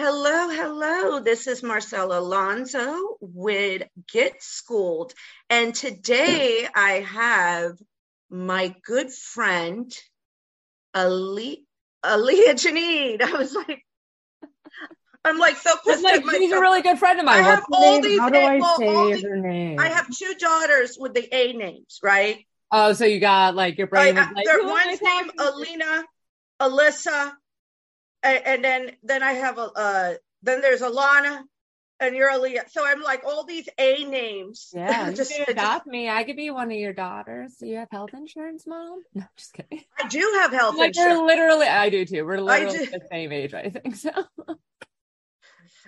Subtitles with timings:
[0.00, 1.18] Hello, hello.
[1.18, 3.82] This is Marcela Alonso with
[4.12, 5.12] Get Schooled.
[5.50, 7.72] And today I have
[8.30, 9.92] my good friend,
[10.94, 11.66] Ali,
[12.06, 13.20] Alia Janine.
[13.22, 13.84] I was like,
[15.24, 16.04] I'm like so pissed.
[16.04, 17.42] Like, she's a really good friend of mine.
[17.42, 19.80] I have all these How do I say these, her name?
[19.80, 22.46] I have two daughters with the A names, right?
[22.70, 24.16] Oh, so you got like your brain.
[24.16, 25.52] I, is like, there, who am I one's to?
[25.56, 26.04] Alina,
[26.62, 27.32] Alyssa,
[28.22, 31.42] and, and then then I have a uh, then there's Alana,
[32.00, 32.64] and you're Alia.
[32.68, 34.70] So I'm like all these A names.
[34.74, 36.08] Yeah, you Just- can it just- me.
[36.08, 37.56] I could be one of your daughters.
[37.58, 39.02] Do you have health insurance, mom?
[39.14, 39.82] No, just kidding.
[40.02, 41.18] I do have health Like insurance.
[41.20, 42.24] we're literally, I do too.
[42.24, 43.96] We're literally the same age, I think.
[43.96, 44.10] So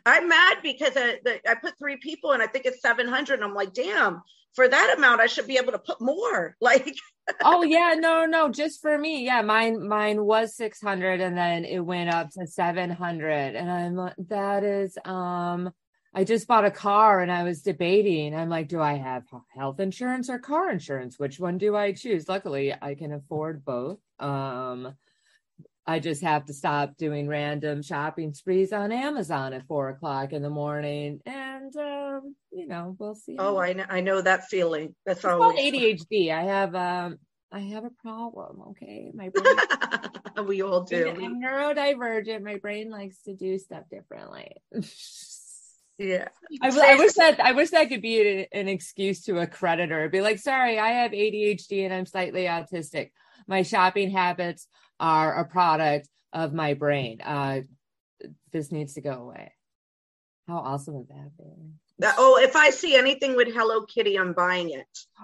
[0.06, 3.34] I'm mad because I, the, I put three people and I think it's 700.
[3.34, 4.22] And I'm like, damn,
[4.54, 6.56] for that amount, I should be able to put more.
[6.60, 6.94] Like,
[7.44, 11.78] oh yeah no no just for me yeah mine mine was 600 and then it
[11.78, 15.70] went up to 700 and i'm like that is um
[16.14, 19.24] i just bought a car and i was debating i'm like do i have
[19.54, 23.98] health insurance or car insurance which one do i choose luckily i can afford both
[24.18, 24.94] um
[25.90, 30.40] I just have to stop doing random shopping sprees on Amazon at four o'clock in
[30.40, 33.34] the morning, and um, you know we'll see.
[33.40, 34.94] oh, I know, I know that feeling.
[35.04, 36.32] That's It's called ADHD.
[36.32, 37.18] I have um
[37.50, 38.62] I have a problem.
[38.70, 39.28] Okay, my
[40.36, 40.46] brain.
[40.46, 41.08] we all do.
[41.08, 42.42] I'm neurodivergent.
[42.42, 44.54] My brain likes to do stuff differently.
[46.02, 46.28] Yeah.
[46.62, 50.08] I, I wish that I wish that could be an, an excuse to a creditor.
[50.08, 53.10] Be like, sorry, I have ADHD and I'm slightly autistic.
[53.46, 54.66] My shopping habits
[55.00, 57.20] are a product of my brain.
[57.20, 57.62] Uh,
[58.52, 59.52] this needs to go away.
[60.46, 61.44] How awesome would that be?
[62.16, 64.86] Oh, if I see anything with Hello Kitty, I'm buying it.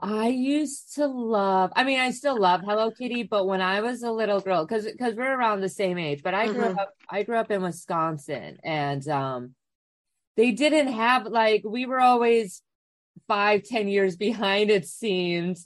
[0.00, 1.72] I used to love.
[1.74, 4.84] I mean, I still love Hello Kitty, but when I was a little girl, because
[4.84, 6.78] because we're around the same age, but I grew Mhm.
[6.78, 6.94] up.
[7.08, 9.54] I grew up in Wisconsin, and um,
[10.36, 12.62] they didn't have like we were always
[13.26, 14.70] five, ten years behind.
[14.70, 15.58] It seemed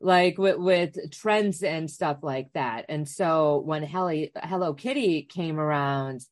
[0.00, 2.86] like with with trends and stuff like that.
[2.88, 6.22] And so when Hello Hello Kitty came around,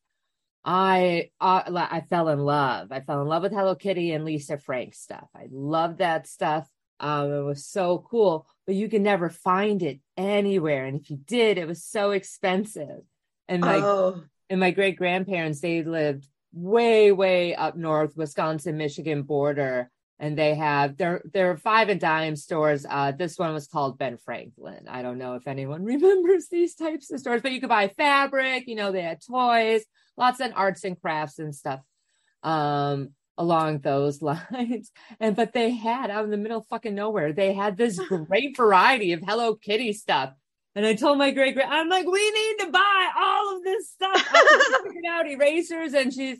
[0.64, 2.88] I uh, I fell in love.
[2.90, 5.28] I fell in love with Hello Kitty and Lisa Frank stuff.
[5.34, 6.68] I loved that stuff.
[6.98, 10.86] Um, it was so cool, but you can never find it anywhere.
[10.86, 13.00] And if you did, it was so expensive.
[13.48, 19.22] And my oh, and my great grandparents, they lived way, way up north, Wisconsin, Michigan
[19.22, 19.90] border.
[20.18, 22.86] And they have there there are five and dime stores.
[22.88, 24.86] Uh, this one was called Ben Franklin.
[24.88, 28.66] I don't know if anyone remembers these types of stores, but you could buy fabric.
[28.66, 29.84] You know, they had toys,
[30.16, 31.80] lots of arts and crafts and stuff
[32.42, 34.90] um, along those lines.
[35.20, 38.56] And but they had out in the middle of fucking nowhere, they had this great
[38.56, 40.32] variety of Hello Kitty stuff.
[40.74, 43.90] And I told my great great, I'm like, we need to buy all of this
[43.90, 44.10] stuff.
[44.14, 46.38] I figured out erasers, and she's.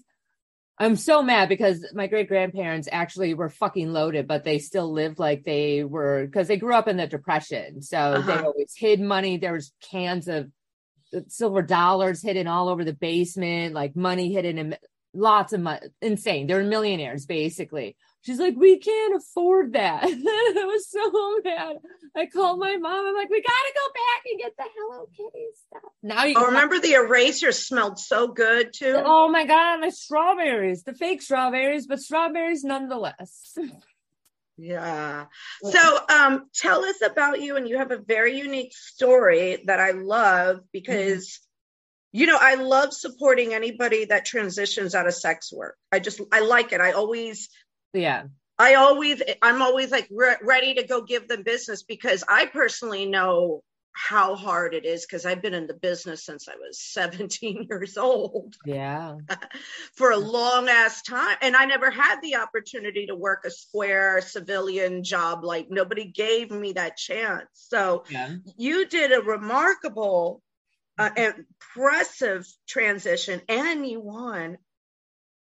[0.78, 5.19] I'm so mad because my great grandparents actually were fucking loaded, but they still lived
[5.19, 7.81] like they were because they grew up in the depression.
[7.81, 8.47] So they Uh-huh.
[8.47, 9.38] always hid money.
[9.38, 10.50] There was cans of
[11.28, 14.76] silver dollars hidden all over the basement, like money hidden in
[15.14, 15.87] lots of money.
[16.02, 16.46] Insane.
[16.46, 17.96] They're millionaires, basically.
[18.26, 20.02] She's like, we can't afford that.
[20.05, 21.76] I was so mad.
[22.17, 23.06] I called my mom.
[23.06, 25.93] I'm like, we gotta go back and get the Hello Kitty stuff.
[26.02, 29.00] Now you oh, remember the erasers smelled so good too?
[29.05, 33.56] Oh my god, the strawberries, the fake strawberries, but strawberries nonetheless.
[34.58, 35.26] Yeah.
[35.62, 39.90] So um tell us about you and you have a very unique story that I
[39.90, 41.40] love because
[42.12, 45.76] you know, I love supporting anybody that transitions out of sex work.
[45.93, 46.81] I just I like it.
[46.81, 47.50] I always
[47.96, 48.25] yeah.
[48.58, 53.06] I always, I'm always like re- ready to go give them business because I personally
[53.06, 53.62] know
[53.93, 57.96] how hard it is because I've been in the business since I was 17 years
[57.96, 58.54] old.
[58.64, 59.16] Yeah.
[59.94, 61.37] For a long ass time.
[61.40, 65.44] And I never had the opportunity to work a square civilian job.
[65.44, 67.49] Like nobody gave me that chance.
[67.52, 68.37] So Yeah.
[68.56, 70.42] you did a remarkable,
[70.99, 74.58] uh, impressive transition and you won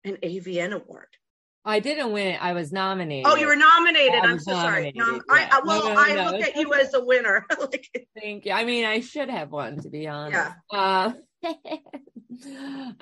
[0.06, 1.08] an AVN award.
[1.66, 2.38] I didn't win.
[2.40, 3.26] I was nominated.
[3.26, 4.24] Oh, you were nominated.
[4.24, 4.94] I'm so sorry.
[4.94, 5.50] nominated, Nom- I, yeah.
[5.52, 7.46] I, well, No, no, I no, look at you as a winner.
[7.60, 8.52] like, Thank you.
[8.52, 10.54] I mean, I should have won, to be honest.
[10.72, 11.14] Yeah.
[11.44, 11.48] Uh,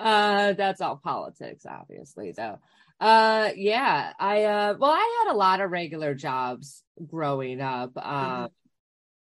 [0.00, 2.58] uh, that's all politics, obviously, though.
[2.98, 4.12] Uh, yeah.
[4.18, 7.92] I uh, well, I had a lot of regular jobs growing up.
[7.96, 8.48] Uh,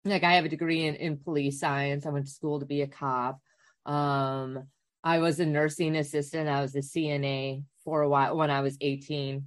[0.04, 2.04] like I have a degree in in police science.
[2.04, 3.40] I went to school to be a cop.
[3.86, 4.64] Um,
[5.04, 6.48] I was a nursing assistant.
[6.48, 9.46] I was a CNA for a while when I was 18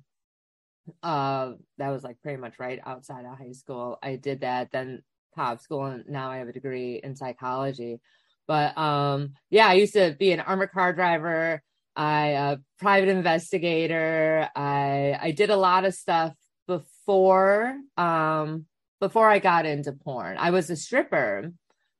[1.01, 3.97] uh that was like pretty much right outside of high school.
[4.03, 5.01] I did that then
[5.35, 7.99] cop school and now i have a degree in psychology.
[8.47, 11.61] But um yeah i used to be an armored car driver.
[11.95, 14.49] I a private investigator.
[14.55, 16.33] I i did a lot of stuff
[16.67, 18.65] before um
[18.99, 20.37] before i got into porn.
[20.37, 21.53] I was a stripper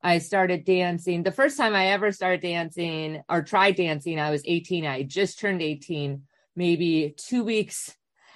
[0.04, 4.44] i started dancing the first time i ever started dancing or tried dancing i was
[4.46, 6.22] 18 i just turned 18
[6.56, 7.96] maybe two weeks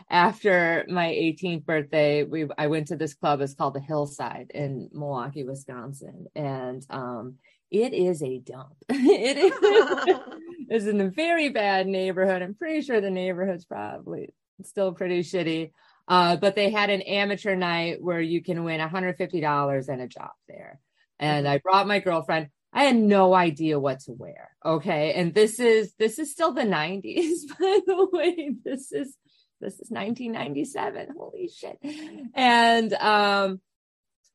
[0.10, 3.42] after my 18th birthday, we I went to this club.
[3.42, 7.36] It's called the Hillside in Milwaukee, Wisconsin, and um,
[7.72, 8.76] it is a dump.
[8.90, 10.20] it is
[10.70, 12.42] it's in a very bad neighborhood.
[12.42, 14.34] I'm pretty sure the neighborhood's probably
[14.64, 15.72] still pretty shitty.
[16.08, 20.32] Uh, but they had an amateur night where you can win $150 and a job
[20.48, 20.80] there.
[21.20, 22.48] And I brought my girlfriend.
[22.74, 24.52] I had no idea what to wear.
[24.64, 25.14] Okay.
[25.14, 28.52] And this is this is still the 90s, by the way.
[28.64, 29.16] This is
[29.60, 31.80] this is 1997 holy shit
[32.36, 33.60] and um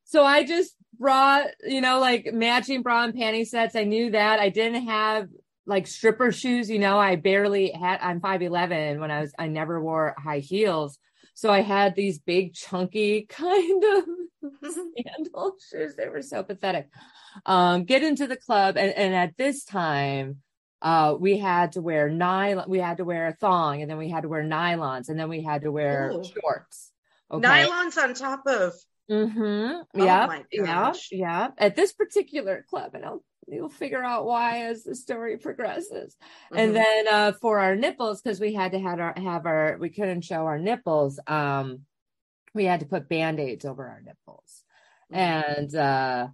[0.05, 4.40] so i just brought you know like matching bra and panty sets i knew that
[4.40, 5.29] i didn't have
[5.67, 9.81] like stripper shoes you know i barely had i'm 511 when i was i never
[9.81, 10.99] wore high heels
[11.34, 14.05] so i had these big chunky kind of
[14.62, 16.89] sandal shoes they were so pathetic
[17.47, 20.39] um get into the club and, and at this time
[20.85, 24.09] uh, we had to wear nylon, we had to wear a thong, and then we
[24.09, 26.25] had to wear nylons, and then we had to wear Ooh.
[26.25, 26.91] shorts.
[27.31, 27.47] Okay.
[27.47, 28.75] Nylons on top of
[29.11, 29.41] Mm-hmm.
[29.41, 30.41] Oh Yeah.
[30.50, 30.93] Yeah.
[31.11, 31.49] Yeah.
[31.59, 36.17] At this particular club, and I'll you'll figure out why as the story progresses.
[36.53, 36.75] And Mhm.
[36.75, 40.23] then uh, for our nipples, because we had to have our have our we couldn't
[40.23, 41.19] show our nipples.
[41.27, 41.81] Um,
[42.54, 44.64] we had to put band-aids over our nipples.
[45.12, 45.16] Mhm.
[45.16, 46.28] And uh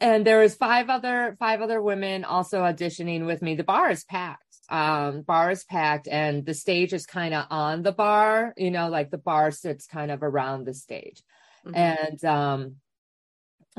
[0.00, 3.54] and there was five other five other women also auditioning with me.
[3.54, 4.44] The bar is packed.
[4.70, 8.54] Um, bar is packed, and the stage is kind of on the bar.
[8.56, 11.22] You know, like the bar sits kind of around the stage,
[11.66, 11.76] Mhm.
[11.76, 12.76] and um,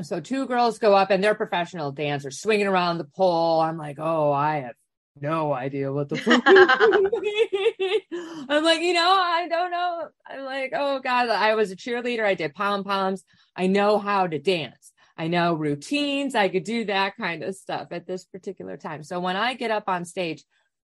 [0.02, 3.60] so two girls go up, and they're professional dancers, swinging around the pole.
[3.60, 4.74] I'm like, oh, I have
[5.20, 6.42] no idea what the fuck.
[8.48, 10.08] I'm like, you know, I don't know.
[10.26, 12.24] I'm like, oh god, I was a cheerleader.
[12.24, 13.24] I did pom poms.
[13.54, 14.92] I know how to dance.
[15.16, 16.34] I know routines.
[16.34, 19.02] I could do that kind of stuff at this particular time.
[19.02, 20.42] So when I get up on stage,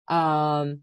[0.08, 0.80] um,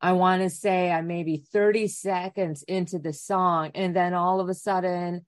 [0.00, 4.48] I want to say I'm maybe 30 seconds into the song, and then all of
[4.48, 5.24] a sudden,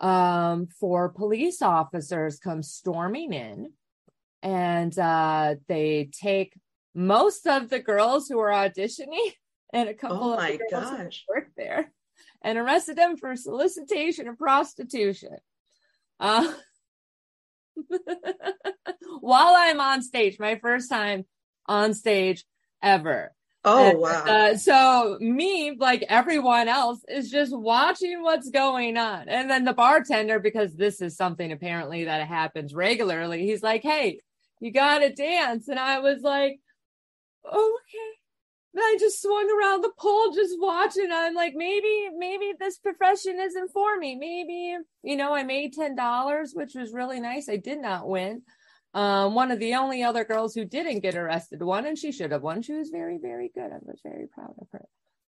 [0.00, 3.72] um, four police officers come storming in,
[4.42, 6.54] and uh, they take
[6.98, 9.32] most of the girls who were auditioning
[9.72, 11.24] and a couple Oh of my the girls who gosh.
[11.28, 11.92] work there,
[12.42, 15.36] and arrested them for solicitation of prostitution.
[16.18, 16.52] Uh,
[19.20, 21.24] while I'm on stage, my first time
[21.66, 22.44] on stage
[22.82, 23.32] ever.
[23.64, 24.24] oh And, wow.
[24.26, 29.28] uh, so me, like everyone else, is just watching what's going on.
[29.28, 34.18] And then the bartender, because this is something apparently that happens regularly, he's like, "Hey,
[34.60, 36.58] you gotta dance," and I was like,
[37.48, 38.18] "Okay."
[38.74, 41.08] And I just swung around the pole, just watching.
[41.10, 44.14] I'm like, maybe, maybe this profession isn't for me.
[44.14, 47.48] Maybe, you know, I made ten dollars, which was really nice.
[47.48, 48.42] I did not win.
[48.94, 52.32] Um, one of the only other girls who didn't get arrested won, and she should
[52.32, 52.62] have won.
[52.62, 53.70] She was very, very good.
[53.70, 54.84] I was very proud of her.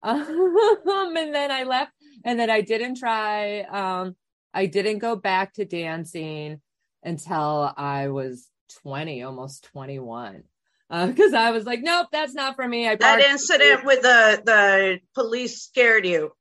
[0.91, 1.91] Um, and then I left,
[2.25, 3.61] and then I didn't try.
[3.61, 4.15] Um,
[4.53, 6.61] I didn't go back to dancing
[7.03, 8.47] until I was
[8.81, 10.43] 20, almost 21.
[10.91, 12.87] Because I was like, nope, that's not for me.
[12.87, 16.31] I that incident with the the police scared you.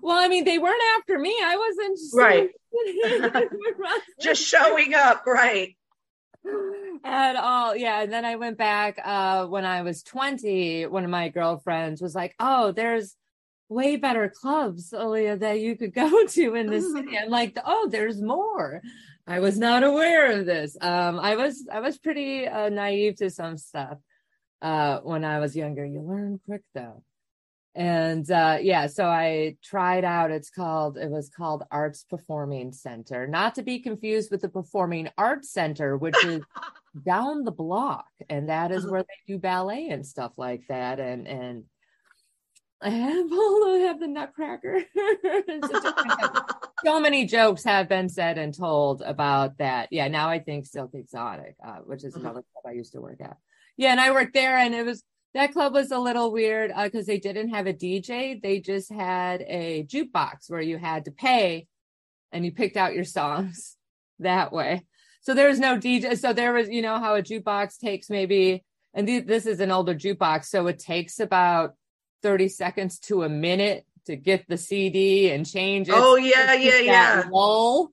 [0.00, 1.36] Well, I mean, they weren't after me.
[1.42, 2.50] I wasn't Right.
[4.20, 5.76] Just showing up, right?
[7.04, 7.76] at all.
[7.76, 8.02] Yeah.
[8.02, 12.14] And then I went back uh when I was 20, one of my girlfriends was
[12.14, 13.16] like, Oh, there's
[13.70, 17.16] way better clubs, Alia, that you could go to in this city.
[17.16, 18.82] I'm like, oh, there's more.
[19.30, 20.76] I was not aware of this.
[20.80, 23.98] Um, I was I was pretty uh, naive to some stuff
[24.60, 25.86] uh, when I was younger.
[25.86, 27.04] You learn quick though,
[27.76, 30.32] and uh, yeah, so I tried out.
[30.32, 35.10] It's called it was called Arts Performing Center, not to be confused with the Performing
[35.16, 36.42] Arts Center, which is
[37.06, 41.28] down the block, and that is where they do ballet and stuff like that, and
[41.28, 41.64] and
[42.82, 44.82] I have, I have the Nutcracker.
[46.84, 49.88] so many jokes have been said and told about that.
[49.90, 52.26] Yeah, now I think Silk Exotic, uh, which is mm-hmm.
[52.26, 53.36] another club I used to work at.
[53.76, 55.02] Yeah, and I worked there, and it was
[55.34, 58.40] that club was a little weird because uh, they didn't have a DJ.
[58.40, 61.66] They just had a jukebox where you had to pay,
[62.32, 63.76] and you picked out your songs
[64.18, 64.84] that way.
[65.22, 66.18] So there was no DJ.
[66.18, 69.70] So there was, you know, how a jukebox takes maybe, and th- this is an
[69.70, 71.74] older jukebox, so it takes about
[72.22, 75.94] 30 seconds to a minute to get the CD and change it.
[75.96, 77.24] Oh yeah, yeah, yeah.
[77.30, 77.90] Lull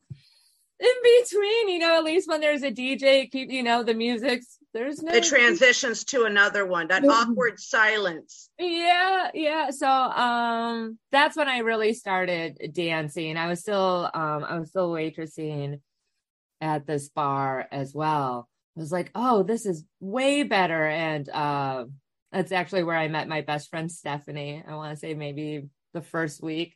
[0.80, 4.58] in between, you know, at least when there's a DJ, keep you know the music's
[4.74, 11.36] there's no it transitions to another one that awkward silence yeah yeah so um that's
[11.38, 15.80] when i really started dancing i was still um i was still waitressing
[16.60, 21.86] at this bar as well i was like oh this is way better and uh
[22.32, 24.64] that's actually where I met my best friend Stephanie.
[24.68, 26.76] I want to say maybe the first week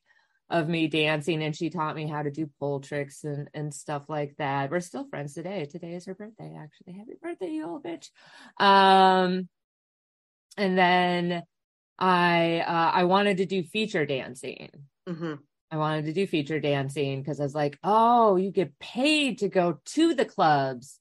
[0.50, 4.03] of me dancing and she taught me how to do pole tricks and, and stuff
[4.10, 4.70] like that.
[4.70, 5.65] We're still friends today.
[5.65, 6.94] Today is her birthday, actually.
[6.94, 8.10] Happy birthday, you old bitch.
[8.58, 9.48] Um
[10.58, 11.44] and then
[11.98, 14.70] I uh I wanted to do feature dancing.
[15.08, 15.36] Mm-hmm.
[15.72, 19.48] I wanted to do feature dancing because I was like, oh, you get paid to
[19.48, 21.00] go to the clubs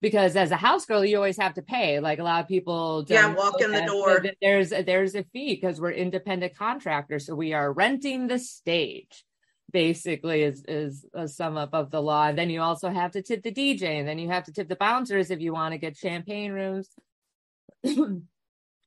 [0.00, 2.00] because as a house girl you always have to pay.
[2.00, 4.24] Like a lot of people yeah walk in the door.
[4.40, 9.24] there's a, there's a fee because we're independent contractors so we are renting the stage
[9.72, 12.26] basically is is a sum up of the law.
[12.28, 14.68] And then you also have to tip the dj and then you have to tip
[14.68, 16.88] the bouncers if you want to get champagne rooms.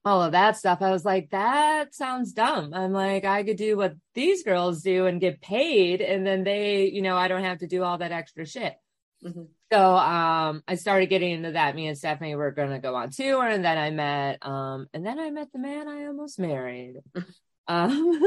[0.05, 0.81] All of that stuff.
[0.81, 2.73] I was like that sounds dumb.
[2.73, 6.85] I'm like i could do what these girls do and get paid and then they
[6.89, 8.75] you know i don't have to do all that extra shit.
[9.23, 9.43] Mm-hmm.
[9.71, 11.75] So um, I started getting into that.
[11.75, 15.05] Me and Stephanie were going to go on tour, and then I met, um, and
[15.05, 16.95] then I met the man I almost married.
[17.67, 18.19] um,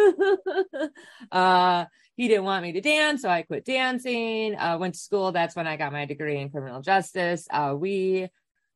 [1.32, 4.54] uh, he didn't want me to dance, so I quit dancing.
[4.54, 5.32] Uh, went to school.
[5.32, 7.48] That's when I got my degree in criminal justice.
[7.50, 8.28] Uh, we,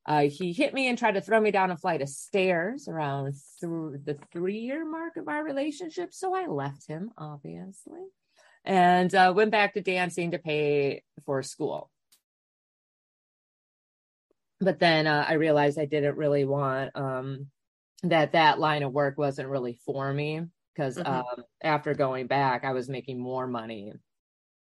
[0.04, 3.34] uh, he hit me and tried to throw me down a flight of stairs around
[3.60, 6.12] through the three year mark of our relationship.
[6.12, 8.00] So I left him, obviously,
[8.64, 11.90] and uh, went back to dancing to pay for school
[14.60, 17.46] but then uh, I realized I didn't really want um,
[18.02, 20.42] that that line of work wasn't really for me
[20.74, 21.10] because mm-hmm.
[21.10, 23.92] um, after going back, I was making more money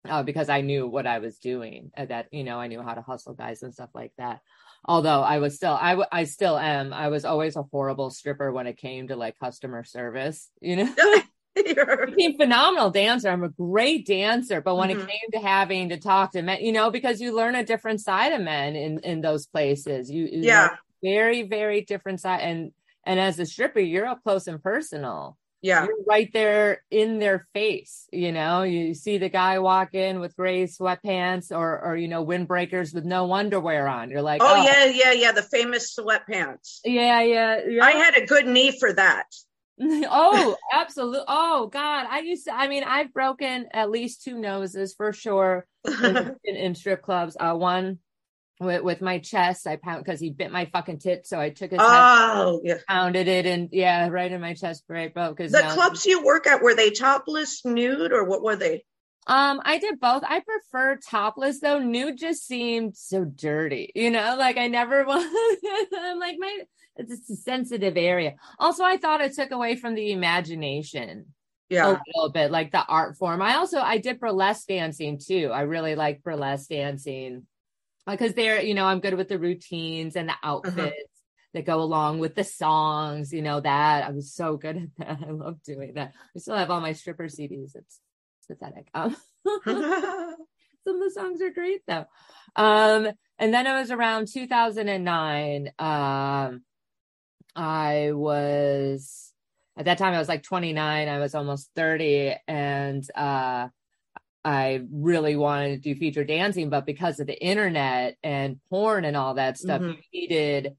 [0.08, 1.92] uh, because I knew what I was doing.
[1.98, 4.42] Uh, that you know, I knew how to hustle guys and stuff like that.
[4.86, 6.94] Although I was still, I, w- I still am.
[6.94, 10.50] I was always a horrible stripper when it came to like customer service.
[10.62, 10.96] You know.
[11.58, 13.30] I'm a phenomenal dancer.
[13.30, 15.02] I'm a great dancer, but when mm-hmm.
[15.02, 18.02] it came to having to talk to men, you know, because you learn a different
[18.02, 20.10] side of men in in those places.
[20.10, 22.42] You, you yeah, very very different side.
[22.42, 22.72] And
[23.04, 25.38] and as a stripper, you're up close and personal.
[25.62, 28.08] Yeah, you're right there in their face.
[28.14, 32.26] You know, you see the guy walk in with gray sweatpants or or you know
[32.26, 34.10] windbreakers with no underwear on.
[34.10, 34.64] You're like, oh, oh.
[34.64, 36.80] yeah, yeah, yeah, the famous sweatpants.
[36.86, 37.84] Yeah, yeah, yeah.
[37.84, 39.26] I had a good knee for that.
[40.10, 41.26] oh, absolutely.
[41.28, 42.08] Oh God.
[42.10, 46.56] I used to, I mean, I've broken at least two noses for sure in, in,
[46.56, 47.38] in strip clubs.
[47.40, 48.00] Uh, one
[48.60, 51.26] with, with my chest, I pound because he bit my fucking tit.
[51.26, 52.78] So I took his oh, head, yeah.
[52.88, 55.30] pounded it and yeah, right in my chest, right, bro.
[55.30, 58.84] Because the clubs you work at, were they topless nude or what were they?
[59.28, 60.24] Um, I did both.
[60.28, 61.80] I prefer topless though.
[61.80, 65.32] Nude just seemed so dirty, you know, like I never want
[65.96, 66.60] I'm like my
[67.00, 68.36] it's a sensitive area.
[68.60, 71.28] Also, I thought it took away from the imagination.
[71.70, 71.86] Yeah.
[71.86, 73.44] A little bit, like the art form.
[73.44, 75.52] I also I did burlesque dancing too.
[75.54, 77.46] I really like burlesque dancing
[78.08, 80.50] because they're, you know, I'm good with the routines and the uh-huh.
[80.50, 80.78] outfits.
[80.80, 80.92] Uh-huh
[81.54, 85.20] that go along with the songs, you know, that I was so good at that.
[85.28, 86.14] I love doing that.
[86.36, 87.76] I still have all my stripper CDs.
[87.76, 88.00] It's,
[88.40, 88.88] it's pathetic.
[88.94, 89.16] Um,
[89.66, 92.06] some of the songs are great though.
[92.56, 95.72] Um, and then it was around 2009.
[95.80, 96.62] Um,
[97.60, 99.34] I was
[99.78, 103.68] at that time I was like 29, I was almost 30 and uh
[104.46, 109.18] I really wanted to do feature dancing but because of the internet and porn and
[109.18, 110.00] all that stuff mm-hmm.
[110.14, 110.78] needed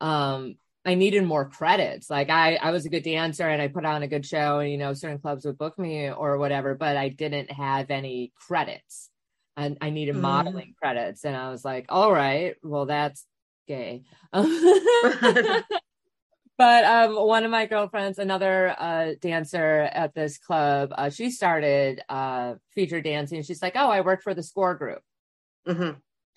[0.00, 2.08] um I needed more credits.
[2.08, 4.70] Like I, I was a good dancer and I put on a good show and,
[4.70, 9.10] you know, certain clubs would book me or whatever, but I didn't have any credits
[9.58, 10.20] and I needed mm.
[10.20, 11.26] modeling credits.
[11.26, 13.26] And I was like, all right, well, that's
[13.68, 14.04] gay.
[16.60, 22.02] but um, one of my girlfriends, another uh, dancer at this club, uh, she started
[22.10, 23.42] uh, feature dancing.
[23.42, 25.00] She's like, oh, I work for the score group.
[25.66, 25.92] Mm-hmm.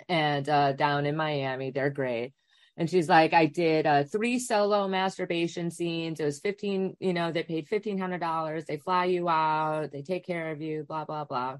[0.07, 2.31] And uh, down in Miami, they're great.
[2.77, 6.21] And she's like i did uh, three solo masturbation scenes.
[6.21, 9.91] It was 15 you know they paid $1500 they fly you out.
[9.91, 11.57] They take care of you blah blah blah.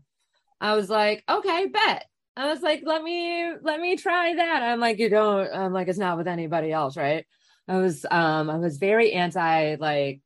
[0.62, 2.05] I was like okay bet.
[2.38, 4.63] I was like let me let me try that.
[4.63, 7.25] I'm like you don't i'm like it's not with anybody else right
[7.67, 10.22] i was um i was very anti like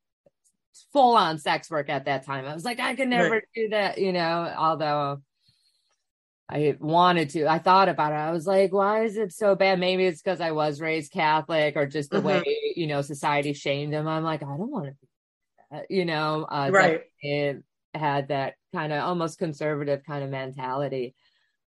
[0.93, 3.43] full on sex work at that time i was like i could never right.
[3.55, 5.21] do that you know although
[6.49, 7.45] I wanted to.
[7.45, 8.15] I thought about it.
[8.15, 9.81] I was like, why is it so bad?
[9.81, 12.27] Maybe it's because I was raised Catholic or just the mm-hmm.
[12.27, 14.07] way, you know, society shamed them.
[14.07, 15.07] I'm like, I don't want to
[15.71, 15.91] that.
[15.91, 17.01] You know, uh, right.
[17.21, 17.63] It
[17.93, 21.15] had that kind of almost conservative kind of mentality.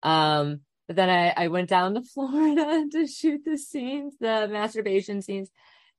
[0.03, 5.23] Um, but then I, I went down to Florida to shoot the scenes, the masturbation
[5.23, 5.49] scenes.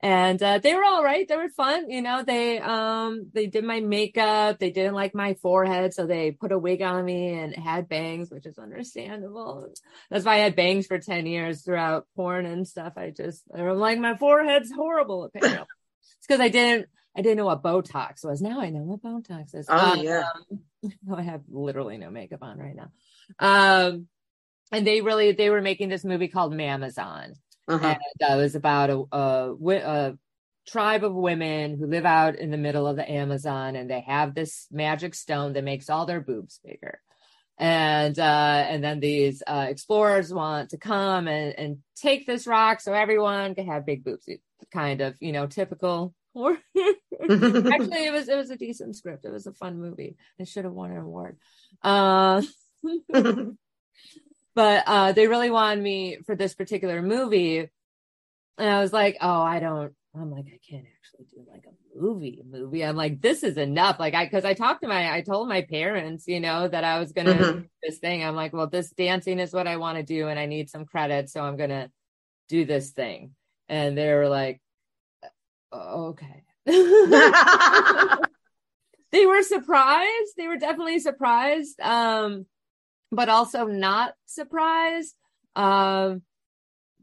[0.04, 1.26] And uh, they were all right.
[1.26, 4.60] They were fun you know they um they did my makeup.
[4.60, 8.30] They didn't like my forehead so they put a wig on me and had bangs
[8.30, 9.72] which is understandable.
[10.10, 12.94] That's why i had bangs for 10 years throughout porn and stuff.
[12.98, 15.72] I just i'm like my forehead's horrible it's
[16.28, 18.42] because i didn't i didn't know what botox was.
[18.42, 19.68] Now i know what botox is.
[19.70, 20.24] Oh um, yeah
[21.16, 22.92] i have literally no makeup on right now.
[23.40, 24.08] Um
[24.72, 27.34] and they really they were making this movie called mamazon
[27.68, 27.88] uh-huh.
[27.88, 30.14] and uh, it was about a, a, a
[30.68, 34.34] tribe of women who live out in the middle of the Amazon, and they have
[34.34, 37.00] this magic stone that makes all their boobs bigger.
[37.58, 42.82] And uh, and then these uh, explorers want to come and, and take this rock
[42.82, 44.28] so everyone can have big boobs.
[44.74, 46.14] Kind of, you know, typical.
[46.36, 46.56] Actually,
[47.30, 49.26] it was it was a decent script.
[49.26, 50.16] It was a fun movie.
[50.40, 51.38] It should have won an award.
[51.84, 52.42] Uh,
[54.56, 57.70] but uh, they really wanted me for this particular movie.
[58.58, 62.00] And I was like, oh, I don't, I'm like, I can't actually do like a
[62.00, 62.84] movie movie.
[62.84, 64.00] I'm like, this is enough.
[64.00, 67.00] Like I, cause I talked to my, I told my parents, you know, that I
[67.00, 67.60] was going to mm-hmm.
[67.60, 68.24] do this thing.
[68.24, 70.28] I'm like, well, this dancing is what I want to do.
[70.28, 71.30] And I need some credit.
[71.30, 71.90] So I'm going to
[72.50, 73.32] do this thing.
[73.70, 74.62] And they were like,
[75.74, 76.44] okay.
[76.66, 76.76] they
[79.26, 80.34] were surprised.
[80.38, 81.80] They were definitely surprised.
[81.80, 82.46] Um,
[83.12, 85.16] but also not surprised.
[85.56, 86.24] Um,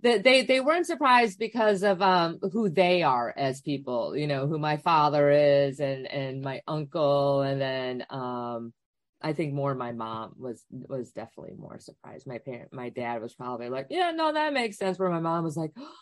[0.02, 4.46] that they they weren't surprised because of um who they are as people you know
[4.46, 7.42] who my father is and and my uncle.
[7.42, 8.72] And then um
[9.20, 12.26] i think more my mom was was definitely more surprised.
[12.26, 14.98] My parent my dad was probably like yeah no that makes sense.
[14.98, 15.94] Where my mom was like oh,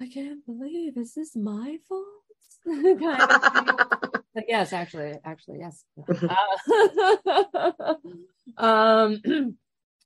[0.00, 2.06] i can't believe is this my fault?
[2.64, 5.84] Kind of yes actually actually yes.
[6.22, 7.94] Uh,
[8.56, 9.20] um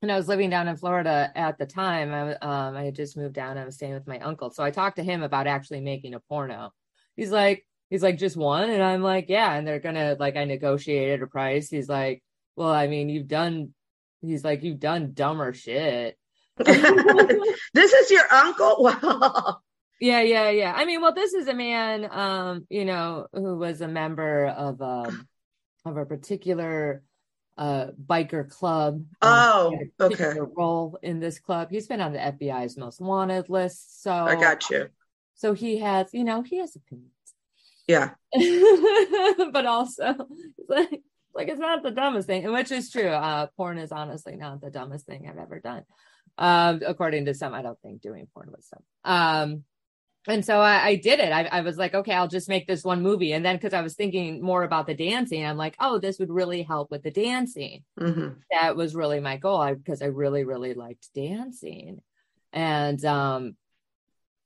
[0.01, 2.13] and I was living down in Florida at the time.
[2.13, 3.57] I, um, I had just moved down.
[3.57, 6.19] I was staying with my uncle, so I talked to him about actually making a
[6.21, 6.71] porno.
[7.15, 9.53] He's like, he's like, just one, and I'm like, yeah.
[9.53, 11.69] And they're gonna like, I negotiated a price.
[11.69, 12.23] He's like,
[12.55, 13.73] well, I mean, you've done.
[14.21, 16.17] He's like, you've done dumber shit.
[16.57, 18.77] this is your uncle.
[19.01, 19.59] Wow.
[20.01, 20.73] Yeah, yeah, yeah.
[20.73, 24.81] I mean, well, this is a man, um, you know, who was a member of
[24.81, 25.27] um
[25.85, 27.03] of a particular
[27.59, 29.03] uh, biker club.
[29.21, 30.33] Oh, okay.
[30.39, 31.67] Role in this club.
[31.69, 34.01] He's been on the FBI's most wanted list.
[34.01, 34.87] So I got you.
[35.35, 37.11] So he has, you know, he has opinions.
[37.85, 38.11] Yeah.
[39.51, 40.15] but also,
[40.69, 41.01] like,
[41.35, 43.09] like it's not the dumbest thing, which is true.
[43.09, 45.83] Uh, porn is honestly not the dumbest thing I've ever done.
[46.37, 48.83] Um, according to some, I don't think doing porn was dumb.
[49.03, 49.63] Um,
[50.29, 51.31] and so I, I did it.
[51.31, 53.33] I, I, was like, okay, I'll just make this one movie.
[53.33, 56.29] And then because I was thinking more about the dancing, I'm like, oh, this would
[56.29, 57.83] really help with the dancing.
[57.99, 58.39] Mm-hmm.
[58.51, 62.01] That was really my goal because I, I really, really liked dancing.
[62.53, 63.55] And um,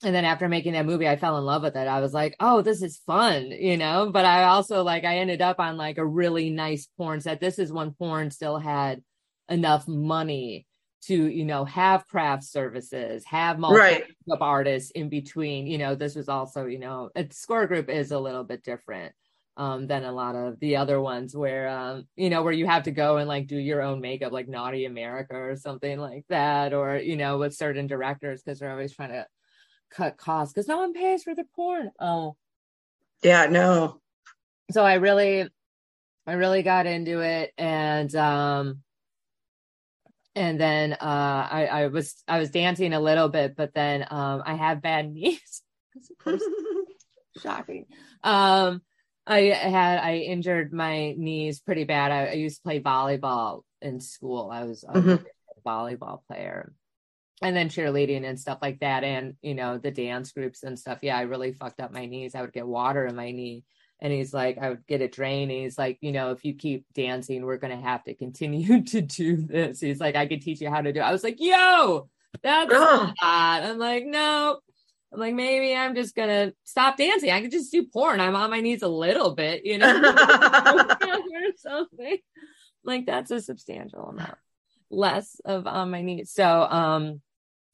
[0.03, 1.87] and then after making that movie, I fell in love with it.
[1.87, 4.09] I was like, oh, this is fun, you know.
[4.11, 7.39] But I also like I ended up on like a really nice porn set.
[7.39, 9.01] This is when porn still had
[9.49, 10.65] enough money
[11.07, 14.05] to you know have craft services have multiple right.
[14.39, 18.19] artists in between you know this was also you know a score group is a
[18.19, 19.13] little bit different
[19.57, 22.83] um than a lot of the other ones where um you know where you have
[22.83, 26.73] to go and like do your own makeup like naughty america or something like that
[26.73, 29.25] or you know with certain directors because they're always trying to
[29.93, 31.91] cut costs because no one pays for the porn.
[31.99, 32.35] Oh.
[33.21, 34.01] Yeah no.
[34.71, 35.47] So i really
[36.25, 38.82] i really got into it and um
[40.35, 40.97] and then uh,
[41.51, 45.09] I, I was I was dancing a little bit, but then um, I have bad
[45.13, 45.61] knees.
[45.93, 46.43] because of course,
[47.41, 47.85] shocking.
[48.23, 48.81] Um,
[49.25, 52.11] I had I injured my knees pretty bad.
[52.11, 54.49] I, I used to play volleyball in school.
[54.51, 55.23] I was a Mhm.
[55.65, 56.73] volleyball player,
[57.41, 60.99] and then cheerleading and stuff like that, and you know the dance groups and stuff.
[61.01, 62.35] Yeah, I really fucked up my knees.
[62.35, 63.63] I would get water in my knee.
[64.03, 65.49] And he's like, I would get a drain.
[65.49, 69.01] And he's like, you know, if you keep dancing, we're gonna have to continue to
[69.01, 69.79] do this.
[69.79, 70.99] He's like, I could teach you how to do.
[70.99, 71.03] it.
[71.03, 72.09] I was like, yo,
[72.43, 73.13] that's Ugh.
[73.21, 73.63] not.
[73.63, 74.59] I'm like, no.
[75.11, 77.31] I'm like, maybe I'm just gonna stop dancing.
[77.31, 78.19] I could just do porn.
[78.19, 79.87] I'm on my knees a little bit, you know,
[81.01, 82.17] or something.
[82.83, 84.37] Like that's a substantial amount
[84.93, 86.31] less of on my knees.
[86.31, 87.21] So, um,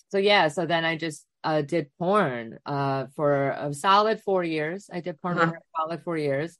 [0.10, 0.48] so yeah.
[0.48, 4.90] So then I just uh did porn uh for a solid four years.
[4.92, 5.52] I did porn Uh-huh.
[5.52, 6.58] for a solid four years,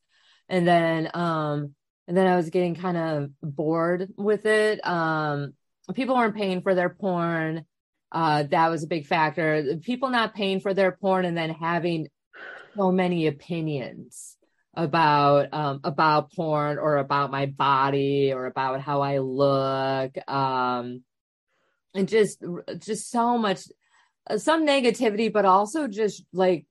[0.48, 1.74] and then um,
[2.08, 4.86] and then I was getting kind of bored with it.
[4.86, 5.54] Um,
[5.94, 7.66] people weren't paying for their porn
[8.12, 12.08] uh that was a big factor people not paying for their porn and then having
[12.76, 14.36] so many opinions
[14.74, 21.04] about um about porn or about my body or about how i look um
[21.94, 22.44] and just
[22.80, 23.62] just so much
[24.38, 26.66] some negativity but also just like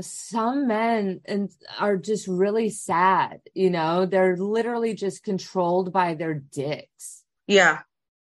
[0.00, 4.06] some men and are just really sad you know?
[4.06, 7.24] They're literally just controlled by their dicks.
[7.46, 7.80] Yeah.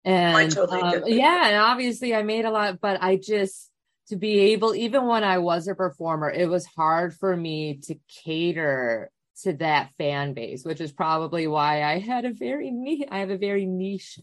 [0.06, 3.72] and totally um, yeah and obviously i made a lot but i just
[4.08, 7.96] to be able even when i was a performer it was hard for me to
[8.08, 9.10] cater
[9.42, 13.32] to that fan base which is probably why i had a very niche i have
[13.32, 14.20] a very niche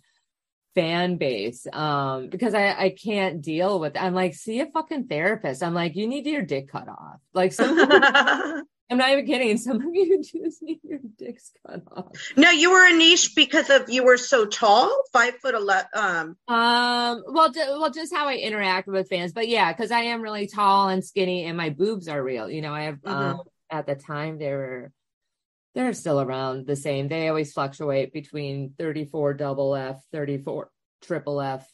[0.75, 5.63] fan base um because i i can't deal with i'm like see a fucking therapist
[5.63, 7.79] i'm like you need your dick cut off like some
[8.91, 12.07] i'm not even kidding some of you just need your dicks cut off
[12.37, 15.89] no, you were a niche because of you were so tall, five foot eleven.
[15.95, 20.01] Um, Um, well, ju- well, just how I interact with fans, but yeah, because I
[20.01, 22.51] am really tall and skinny, and my boobs are real.
[22.51, 24.93] You know, I have um, at the time they were
[25.75, 27.09] they're still around the same.
[27.09, 30.71] They always fluctuate between thirty four double F, thirty four
[31.03, 31.67] triple F.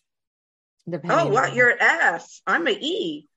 [0.88, 1.50] Depending oh, what?
[1.50, 2.28] on- You're an F.
[2.46, 3.28] I'm an E.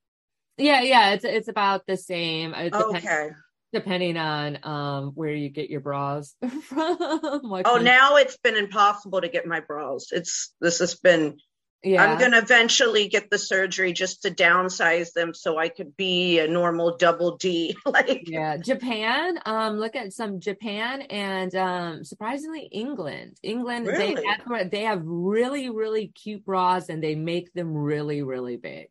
[0.58, 1.12] yeah, yeah.
[1.14, 2.54] It's it's about the same.
[2.54, 3.30] It depends, Okay.
[3.74, 6.98] depending on um where you get your bras from.
[7.00, 10.08] Oh, country- now it's been impossible to get my bras.
[10.12, 11.38] It's this has been.
[11.84, 12.04] Yeah.
[12.04, 16.48] I'm gonna eventually get the surgery just to downsize them so I could be a
[16.48, 17.76] normal double D.
[17.86, 24.24] like, yeah japan um look at some japan and um surprisingly england england they Really?
[24.26, 28.88] that's where they have really really cute bras and they make them really really big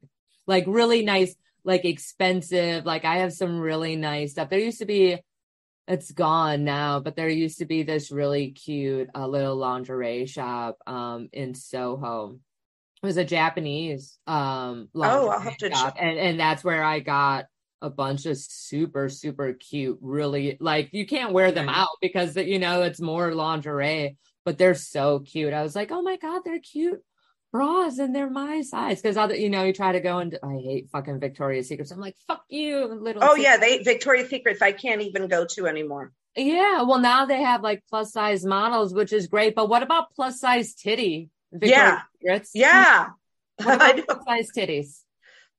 [0.46, 4.86] like really nice like expensive like i have some really nice stuff there used to
[4.86, 5.18] be
[5.86, 10.78] it's gone now but there used to be this really cute uh, little lingerie shop
[10.86, 12.38] um in soho
[13.02, 17.46] was a japanese um Oh, I'll have to shop, and and that's where i got
[17.82, 22.58] a bunch of super super cute really like you can't wear them out because you
[22.58, 26.58] know it's more lingerie but they're so cute i was like oh my god they're
[26.58, 27.00] cute
[27.52, 30.54] bras and they're my size because other you know you try to go and i
[30.62, 34.62] hate fucking victoria's secrets i'm like fuck you little oh Secret- yeah, they Victoria's Secrets.
[34.62, 36.12] I can't even go to anymore.
[36.36, 40.14] yeah well now they have like plus size models which is great but what about
[40.14, 42.00] plus size titty Victoria's Yeah.
[42.20, 42.50] Secrets?
[42.54, 43.08] Yeah.
[43.62, 45.00] what I about size titties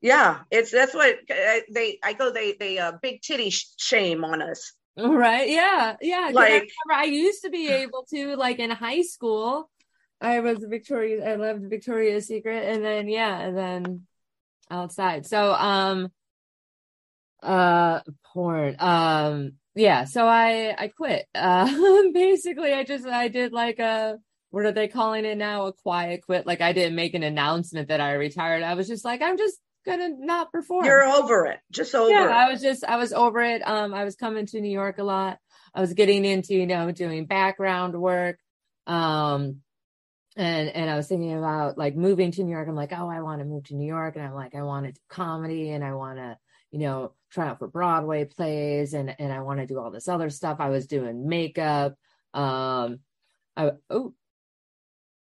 [0.02, 2.00] Yeah, it's that's what uh, they.
[2.04, 2.32] I go.
[2.34, 4.74] They they uh, big titty sh- shame on us.
[4.98, 5.48] Right.
[5.50, 5.96] Yeah.
[6.02, 6.28] Yeah.
[6.28, 9.70] 'cause I, Like- remember I used to be able to, like in high school,
[10.20, 12.64] I was Victoria, I loved Victoria's Secret.
[12.68, 13.40] And then, yeah.
[13.40, 14.08] And then
[14.70, 15.26] outside.
[15.26, 16.12] So, um,
[17.44, 18.02] uh,
[18.34, 18.76] porn.
[18.80, 20.06] Um, yeah.
[20.06, 21.26] So I, I quit.
[21.36, 24.18] Uh, basically, I just, I did like a,
[24.52, 25.68] what are they calling it now?
[25.68, 26.46] A quiet quit.
[26.46, 28.64] Like I didn't make an announcement that I retired.
[28.64, 31.60] I was just like, I'm just gonna not perform You're over it.
[31.72, 32.32] Just over yeah, it.
[32.32, 33.62] I was just I was over it.
[33.68, 35.40] Um, I was coming to New York a lot.
[35.74, 38.38] I was getting into you know doing background work.
[38.88, 39.62] Um,
[40.36, 42.68] and and I was thinking about like moving to New York.
[42.68, 44.86] I'm like, oh, I want to move to New York, and I'm like, I want
[44.86, 46.38] to do comedy, and I want to
[46.72, 50.08] you know try out for Broadway plays, and and I want to do all this
[50.08, 50.58] other stuff.
[50.60, 51.96] I was doing makeup.
[52.34, 53.00] Um,
[53.58, 54.14] I oh,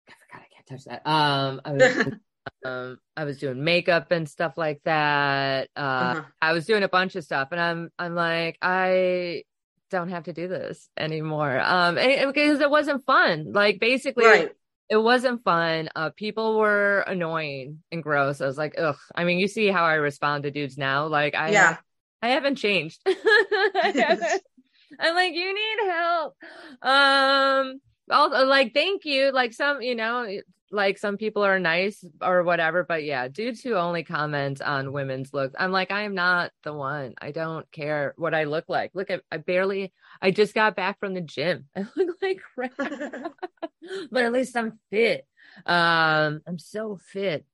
[0.08, 1.06] I forgot I can't touch that.
[1.06, 2.08] Um, I was
[2.64, 5.68] um I was doing makeup and stuff like that.
[5.76, 6.22] Uh Uh-huh.
[6.40, 9.42] I was doing a bunch of stuff and I'm I'm like I
[9.90, 11.60] don't have to do this anymore.
[11.60, 13.52] Um because it wasn't fun.
[13.52, 14.50] Like basically Right.
[14.88, 15.88] it wasn't fun.
[15.94, 18.40] Uh people were annoying and gross.
[18.40, 18.98] I was like, ugh.
[19.14, 21.06] I mean, you see how I respond to dudes now.
[21.06, 21.76] Like I Yeah.
[22.22, 23.00] I haven't changed.
[23.06, 24.42] I haven't-
[25.00, 26.34] I'm like, you need help.
[26.82, 29.32] Um also like thank you.
[29.32, 30.26] Like some, you know,
[30.70, 35.32] like some people are nice or whatever, but yeah, dudes who only comment on women's
[35.32, 37.14] looks, I'm like, I am not the one.
[37.18, 38.90] I don't care what I look like.
[38.94, 41.66] Look, I, I barely, I just got back from the gym.
[41.76, 42.72] I look like crap,
[44.10, 45.26] but at least I'm fit.
[45.64, 47.44] Um, I'm so fit.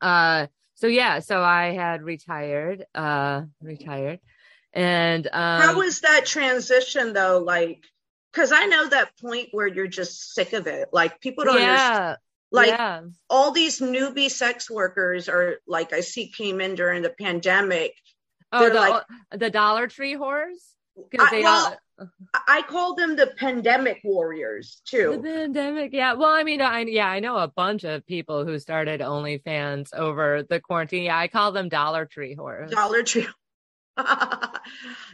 [0.00, 4.18] Uh, so yeah, so I had retired, uh, retired,
[4.72, 7.38] and um, how was that transition though?
[7.38, 7.84] Like,
[8.32, 10.88] because I know that point where you're just sick of it.
[10.92, 12.16] Like people don't yeah, understand.
[12.52, 13.00] Like yeah.
[13.30, 17.94] all these newbie sex workers are like I see came in during the pandemic.
[18.52, 20.58] Oh, They're the like- the Dollar Tree whores.
[21.18, 22.08] I- they well, all,
[22.46, 25.12] I call them the pandemic warriors too.
[25.16, 25.94] the pandemic.
[25.94, 26.14] Yeah.
[26.14, 30.42] Well, I mean, I yeah, I know a bunch of people who started OnlyFans over
[30.42, 31.04] the quarantine.
[31.04, 32.70] Yeah, I call them Dollar Tree whores.
[32.70, 33.26] Dollar Tree.
[33.96, 34.06] um,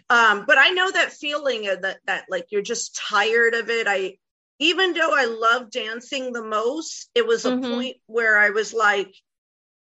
[0.08, 3.86] but I know that feeling of that that like you're just tired of it.
[3.88, 4.18] I
[4.58, 7.70] even though I love dancing the most, it was a Mhm.
[7.70, 9.14] point where I was like,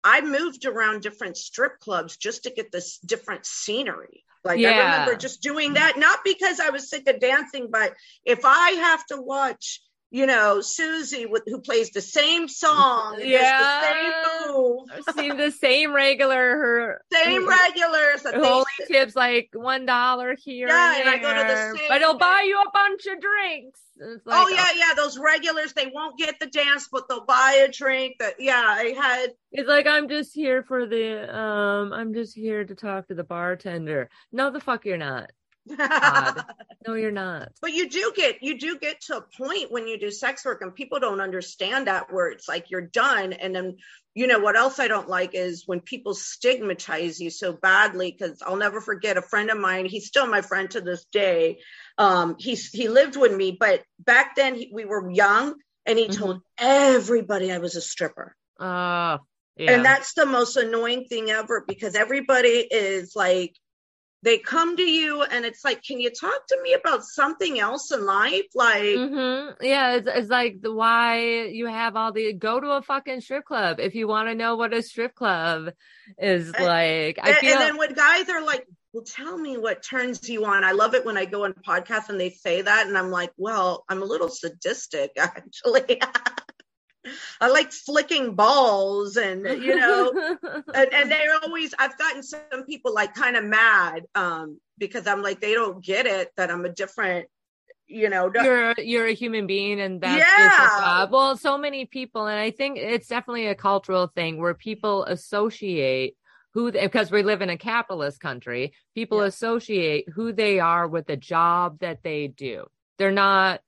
[0.04, 4.24] I moved around different strip clubs just to get this different scenery.
[4.44, 7.96] Like I remember just doing that, not because I was sick of dancing, but
[8.26, 9.82] if I have to watch,
[10.14, 13.82] you know, Susie who plays the same song, Yeah.
[13.82, 19.16] the same move, I've seen the same regular her same regulars that who only tips
[19.16, 20.68] like one dollar here.
[20.68, 23.22] Yeah, and, and I go to the same- but he'll buy you a bunch of
[23.22, 23.80] drinks.
[24.04, 27.64] It's like, oh yeah, yeah, those regulars they won't get the dance, but they'll buy
[27.68, 28.16] a drink.
[28.20, 32.66] That yeah, I had It's like I'm just here for the um I'm just here
[32.66, 34.10] to talk to the bartender.
[34.32, 35.32] No the fuck you're not.
[36.88, 37.50] No you're not.
[37.62, 40.62] but you do get you do get to a point when you do sex work
[40.62, 43.34] and people don't understand that where it's like you're done.
[43.34, 43.78] And then
[44.14, 48.42] you know what else i don't like is when people stigmatize you so badly because
[48.46, 51.60] i'll never forget a friend of mine he's still my friend to this day.
[51.98, 56.08] Um he's he lived with me but back then he, we were young and he
[56.08, 58.36] told everybody i was a stripper.
[58.60, 59.20] Oh
[59.58, 59.72] yeah.
[59.72, 63.56] and that's the most annoying thing ever because everybody is like
[64.24, 67.92] they come to you and it's like can you talk to me about something else
[67.92, 69.56] in life like Mhm.
[69.62, 73.46] Yeah, it's, it's like the why you have all the go to a fucking strip
[73.46, 75.72] club if you want to know what a strip club
[76.20, 77.20] is And- like.
[77.22, 80.44] I and, feel and then when guys are like well tell me what turns you
[80.44, 83.10] on i love it when i go on podcasts and they say that and i'm
[83.10, 86.02] like well i'm a little sadistic actually
[87.40, 90.14] i like flicking balls and you know
[90.74, 95.22] and, and they're always i've gotten some people like kind of mad um because i'm
[95.22, 97.28] like they don't get it that i'm a different
[97.88, 101.08] you know you're you're a human being and that's Yeah.
[101.10, 106.16] Well, so many people, and I think it's definitely a cultural thing where people associate
[106.54, 109.26] who because we live in a capitalist country, people Yeah.
[109.26, 112.66] associate who they are with the job that they do.
[112.98, 113.62] They're not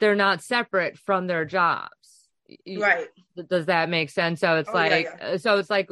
[0.00, 1.90] they're not separate from their jobs.
[2.76, 3.08] Right.
[3.48, 4.40] does that make sense?
[4.40, 5.32] So it's Oh, like yeah.
[5.34, 5.88] uh, so it's like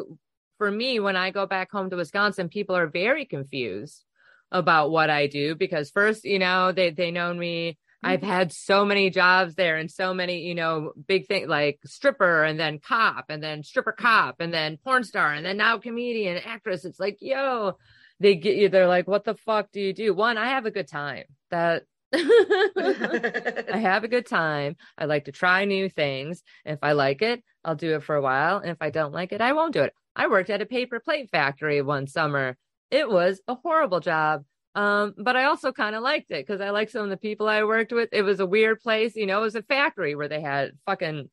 [0.58, 4.04] for me when i go back home to wisconsin people are very confused
[4.52, 7.78] about what i do because first you know they they know me.
[8.06, 8.30] I've Mm-hmm.
[8.30, 12.60] had so many jobs there and so many you know big things like stripper and
[12.60, 16.84] then cop and then stripper cop and then porn star and then now comedian actress.
[16.84, 17.78] It's like yo
[18.20, 20.14] they get you they're like what the fuck do you do?
[20.14, 21.24] One i have a good time.
[21.50, 21.84] That
[23.72, 24.76] I have a good time.
[24.96, 26.42] I like to try new things.
[26.64, 28.58] If I like it, I'll do it for a while.
[28.58, 29.94] And if I don't like it, I won't do it.
[30.14, 32.56] I worked at a paper plate factory one summer.
[32.90, 34.44] It was a horrible job.
[34.74, 37.48] Um, but I also kind of liked it because I liked some of the people
[37.48, 38.08] I worked with.
[38.12, 41.28] It was a weird place, you know, it was a factory where they had fucking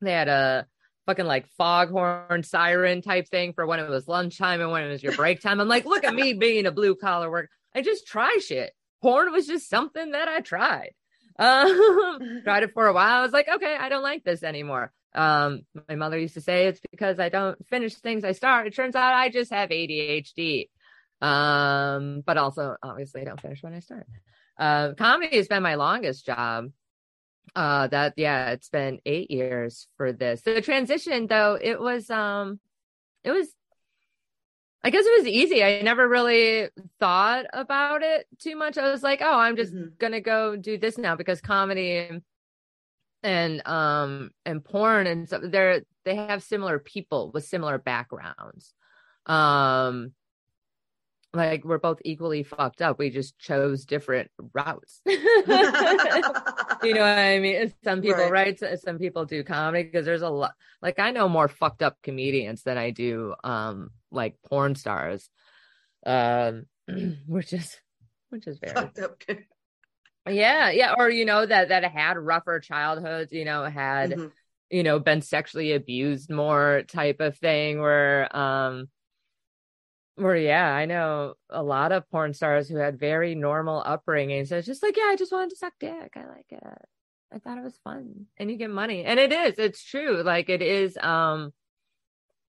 [0.00, 0.66] they had a
[1.06, 5.02] fucking like foghorn siren type thing for when it was lunchtime and when it was
[5.02, 5.60] your break time.
[5.60, 7.50] I'm like, look at me being a blue collar worker.
[7.74, 8.72] I just try shit.
[9.02, 10.92] Porn was just something that I tried.
[11.38, 13.20] Um, tried it for a while.
[13.20, 14.92] I was like, okay, I don't like this anymore.
[15.14, 18.66] Um, my mother used to say it's because I don't finish things I start.
[18.66, 20.68] It turns out I just have ADHD.
[21.20, 24.06] Um, but also obviously I don't finish when I start.
[24.58, 26.66] Uh, comedy has been my longest job.
[27.54, 30.42] Uh, that yeah, it's been eight years for this.
[30.42, 32.60] The transition though, it was um,
[33.24, 33.48] it was
[34.82, 35.62] I guess it was easy.
[35.62, 38.78] I never really thought about it too much.
[38.78, 39.98] I was like, oh, I'm just Mhm.
[39.98, 42.22] gonna go do this now because comedy
[43.22, 48.72] and um and porn and stuff they're they have similar people with similar backgrounds.
[49.26, 50.14] Um
[51.32, 52.98] like we're both equally fucked up.
[52.98, 55.00] We just chose different routes.
[55.06, 57.72] you know what I mean?
[57.84, 58.58] Some people, Right.
[58.60, 58.80] right?
[58.80, 60.54] Some people do comedy because there's a lot.
[60.82, 65.28] Like I know more fucked up comedians than I do, um, like porn stars,
[66.06, 66.66] um,
[67.26, 67.76] which is,
[68.30, 69.22] which is very, Fucked up.
[70.28, 74.32] yeah, yeah, or you know that that had rougher childhoods, you know, had Mhm.
[74.70, 78.88] you know, been sexually abused more type of thing where um
[80.16, 84.44] where yeah, I know a lot of porn stars who had very normal upbringing.
[84.44, 86.12] So it's just like, yeah, I just wanted to suck dick.
[86.14, 86.62] I like it.
[87.32, 88.26] I thought it was fun.
[88.36, 89.04] And you get money.
[89.04, 90.22] And it is, it's true.
[90.22, 91.52] Like it is um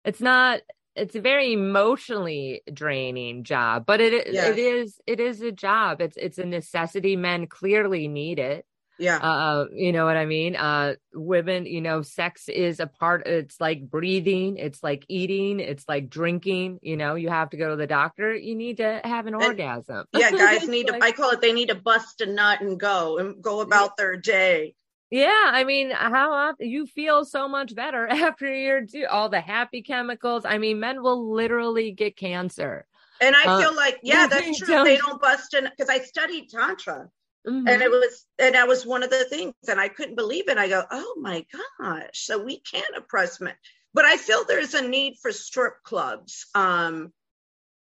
[0.04, 0.62] it's not
[1.00, 6.02] it's a very emotionally draining job, but it it is it is a job.
[6.02, 7.16] It's it's a necessity.
[7.16, 8.66] Men clearly need it.
[9.00, 9.18] Yeah.
[9.18, 10.58] Uh, you know what I mean?
[10.58, 15.86] Uh, women, you know, sex is a part, it's like breathing, it's like eating, it's
[15.88, 16.80] like drinking.
[16.82, 19.44] You know, you have to go to the doctor, you need to have an and,
[19.44, 20.06] orgasm.
[20.12, 22.78] Yeah, guys need like, to, I call it, they need to bust a nut and
[22.78, 24.76] go and go about their day.
[25.12, 29.42] Yeah, I mean, how often you feel so much better after you're do all the
[29.42, 30.46] happy chemicals.
[30.46, 32.86] I mean, men will literally get cancer.
[33.22, 34.68] And I uh, feel like, yeah, that's true.
[34.68, 37.10] Don't, they don't bust in because I studied tantra.
[37.48, 37.68] Mm-hmm.
[37.68, 40.58] And it was, and that was one of the things, and I couldn't believe it.
[40.58, 41.46] I go, oh my
[41.80, 43.54] gosh, so we can't oppress men,
[43.94, 46.48] but I feel there's a need for strip clubs.
[46.54, 47.14] Um,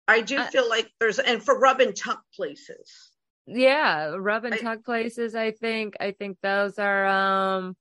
[0.07, 3.08] I do feel like there's, and for rub and tuck places.
[3.49, 5.35] Yeah, rub and tuck I, places.
[5.35, 7.07] I think, I think those are.
[7.07, 7.77] um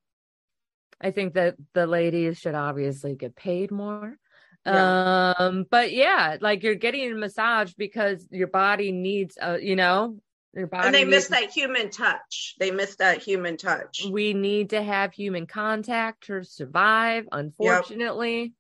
[1.00, 4.18] I think that the ladies should obviously get paid more.
[4.66, 5.34] Yeah.
[5.38, 10.18] Um, but yeah, like you're getting a massage because your body needs a, you know,
[10.54, 12.56] your body and they miss that human touch.
[12.60, 14.06] They miss that human touch.
[14.10, 17.28] We need to have human contact to survive.
[17.32, 18.52] Unfortunately, yep.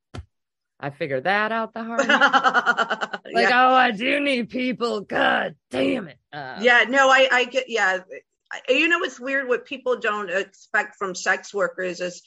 [0.79, 2.07] I figured that out the hard way.
[3.33, 3.67] like, yeah.
[3.69, 5.01] oh, I do need people.
[5.01, 6.17] God damn it.
[6.31, 7.99] Uh, yeah, no, I, I get, yeah.
[8.69, 9.47] You know, what's weird.
[9.47, 12.21] What people don't expect from sex workers is,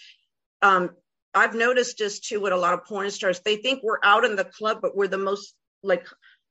[0.62, 0.90] um,
[1.32, 3.40] I've noticed this too with a lot of porn stars.
[3.44, 6.06] They think we're out in the club, but we're the most like,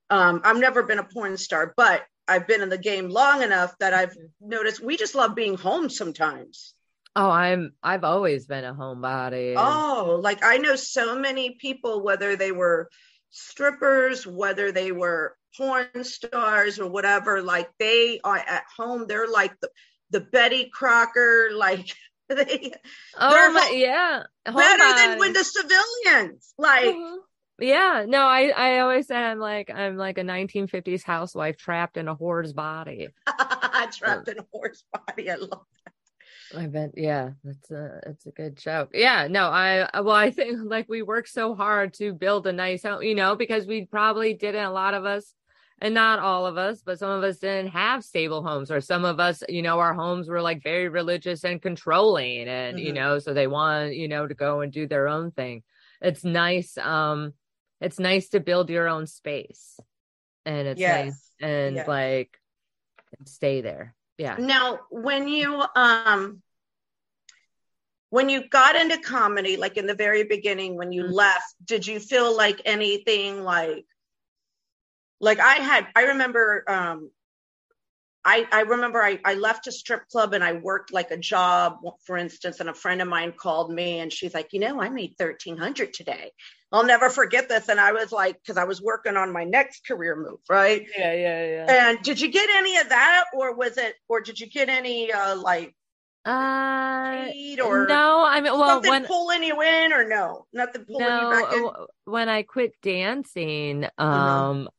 [0.09, 3.75] um, I've never been a porn star, but I've been in the game long enough
[3.79, 6.73] that I've noticed we just love being home sometimes.
[7.19, 9.55] Oh, I'm I've always been a homebody.
[9.57, 12.89] Oh, like I know so many people, whether they were
[13.29, 19.51] strippers, whether they were porn stars or whatever, like they are at home, they're like
[19.59, 19.69] the,
[20.11, 21.93] the Betty Crocker, like
[22.29, 22.71] they
[23.17, 27.15] oh my, yeah better than when the civilians like mm-hmm.
[27.61, 32.07] Yeah, no, I I always say I'm like I'm like a 1950s housewife trapped in
[32.07, 33.09] a whore's body.
[33.91, 35.29] trapped in a whore's body.
[35.29, 35.93] I love that.
[36.55, 38.87] I bet, yeah, that's a it's a good show.
[38.93, 42.83] Yeah, no, I well, I think like we worked so hard to build a nice
[42.83, 44.65] home, you know, because we probably didn't.
[44.65, 45.33] A lot of us,
[45.79, 49.05] and not all of us, but some of us didn't have stable homes, or some
[49.05, 52.85] of us, you know, our homes were like very religious and controlling, and mm-hmm.
[52.87, 55.63] you know, so they want you know to go and do their own thing.
[56.01, 56.77] It's nice.
[56.77, 57.33] Um,
[57.81, 59.79] it's nice to build your own space
[60.45, 61.05] and it's yes.
[61.05, 61.87] nice and yes.
[61.87, 62.37] like
[63.25, 66.41] stay there yeah now when you um
[68.09, 71.13] when you got into comedy like in the very beginning when you mm-hmm.
[71.13, 73.85] left did you feel like anything like
[75.19, 77.09] like i had i remember um
[78.29, 81.79] I, I remember I, I left a strip club and I worked like a job,
[82.05, 84.89] for instance, and a friend of mine called me and she's like, you know, I
[84.89, 86.29] made 1300 today.
[86.71, 87.69] I'll never forget this.
[87.69, 90.85] And I was like, because I was working on my next career move, right?
[90.95, 91.89] Yeah, yeah, yeah.
[91.89, 95.11] And did you get any of that, or was it, or did you get any
[95.11, 95.73] uh like
[96.25, 97.27] uh
[97.63, 101.29] or no i mean well when pulling you in or no nothing pulling no, you
[101.29, 101.71] back in?
[102.03, 104.03] when i quit dancing uh-huh.
[104.05, 104.69] um uh-huh.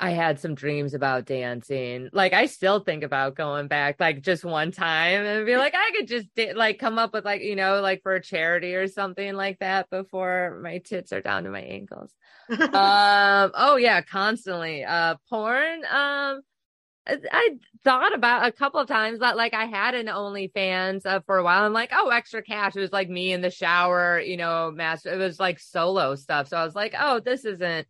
[0.00, 2.08] I had some dreams about dancing.
[2.12, 5.90] Like I still think about going back like just one time and be like I
[5.96, 8.86] could just da- like come up with like you know like for a charity or
[8.86, 12.14] something like that before my tits are down to my ankles.
[12.50, 14.84] um oh yeah, constantly.
[14.84, 16.42] Uh porn um
[17.08, 21.38] I thought about a couple of times that like I had an OnlyFans uh, for
[21.38, 21.64] a while.
[21.64, 22.76] I'm like, oh, extra cash.
[22.76, 25.14] It was like me in the shower, you know, master.
[25.14, 26.48] It was like solo stuff.
[26.48, 27.86] So I was like, oh, this isn't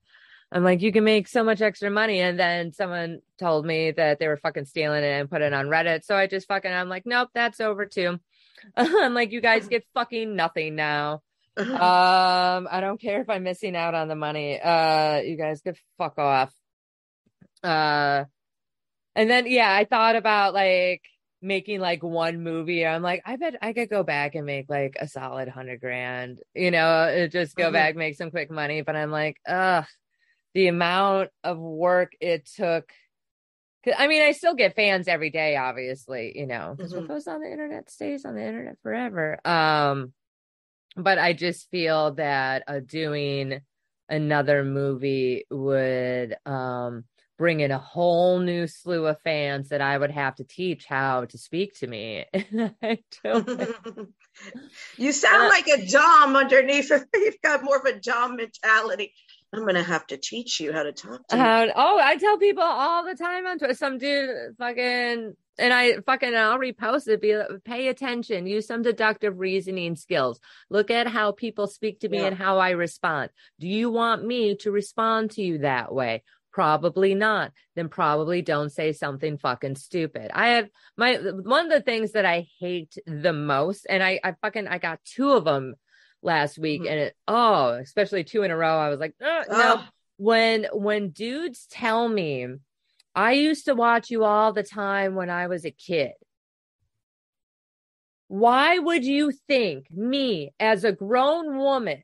[0.51, 2.21] I'm like, you can make so much extra money.
[2.21, 5.67] And then someone told me that they were fucking stealing it and put it on
[5.67, 6.05] Reddit.
[6.05, 8.19] So I just fucking, I'm like, nope, that's over too.
[8.77, 11.23] I'm like, you guys get fucking nothing now.
[11.59, 14.61] um, I don't care if I'm missing out on the money.
[14.61, 16.55] Uh, you guys get fuck off.
[17.63, 18.25] Uh,
[19.15, 21.03] and then yeah, I thought about like
[21.43, 22.87] making like one movie.
[22.87, 26.41] I'm like, I bet I could go back and make like a solid hundred grand,
[26.55, 27.73] you know, just go mm-hmm.
[27.73, 28.83] back, make some quick money.
[28.83, 29.85] But I'm like, ugh,
[30.55, 32.93] the amount of work it took
[33.97, 37.03] I mean, I still get fans every day, obviously, you know, because mm-hmm.
[37.03, 39.39] what goes on the internet stays on the internet forever.
[39.47, 40.13] Um,
[40.97, 43.61] but I just feel that uh, doing
[44.09, 47.05] another movie would um
[47.37, 51.25] bring in a whole new slew of fans that I would have to teach how
[51.27, 52.25] to speak to me.
[54.97, 56.91] you sound like a Dom underneath.
[57.15, 59.15] You've got more of a Dom mentality.
[59.53, 61.37] I'm gonna have to teach you how to talk to.
[61.37, 63.75] Uh, oh, I tell people all the time on Twitter.
[63.75, 67.23] Some dude fucking and I fucking I'll repost it.
[67.23, 68.47] Be pay attention.
[68.47, 70.39] Use some deductive reasoning skills.
[70.69, 72.27] Look at how people speak to me yeah.
[72.27, 73.31] and how I respond.
[73.59, 76.23] Do you want me to respond to you that way?
[76.53, 77.53] Probably not.
[77.75, 80.31] Then probably don't say something fucking stupid.
[80.35, 84.35] I have my one of the things that I hate the most, and I I
[84.43, 85.75] fucking I got two of them
[86.23, 86.91] last week mm-hmm.
[86.91, 89.83] and it oh especially two in a row i was like oh, no.
[90.17, 92.49] When when dudes tell me
[93.15, 96.13] i used to watch you all the time when i was a kid.
[98.27, 102.03] Why would you think me as a grown woman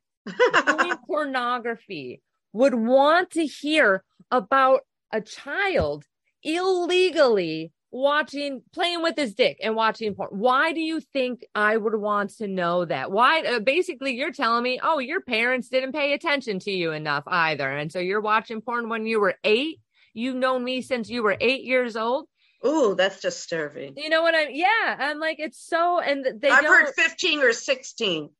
[0.66, 4.80] doing pornography would want to hear about
[5.12, 6.04] a child
[6.42, 11.94] illegally watching playing with his dick and watching porn why do you think i would
[11.94, 16.12] want to know that why uh, basically you're telling me oh your parents didn't pay
[16.12, 19.80] attention to you enough either and so you're watching porn when you were eight
[20.12, 22.26] you've known me since you were eight years old
[22.66, 23.92] Oh, that's disturbing.
[23.98, 24.48] You know what I'm?
[24.50, 26.48] Yeah, I'm like it's so, and they.
[26.48, 28.30] I've heard 15 or 16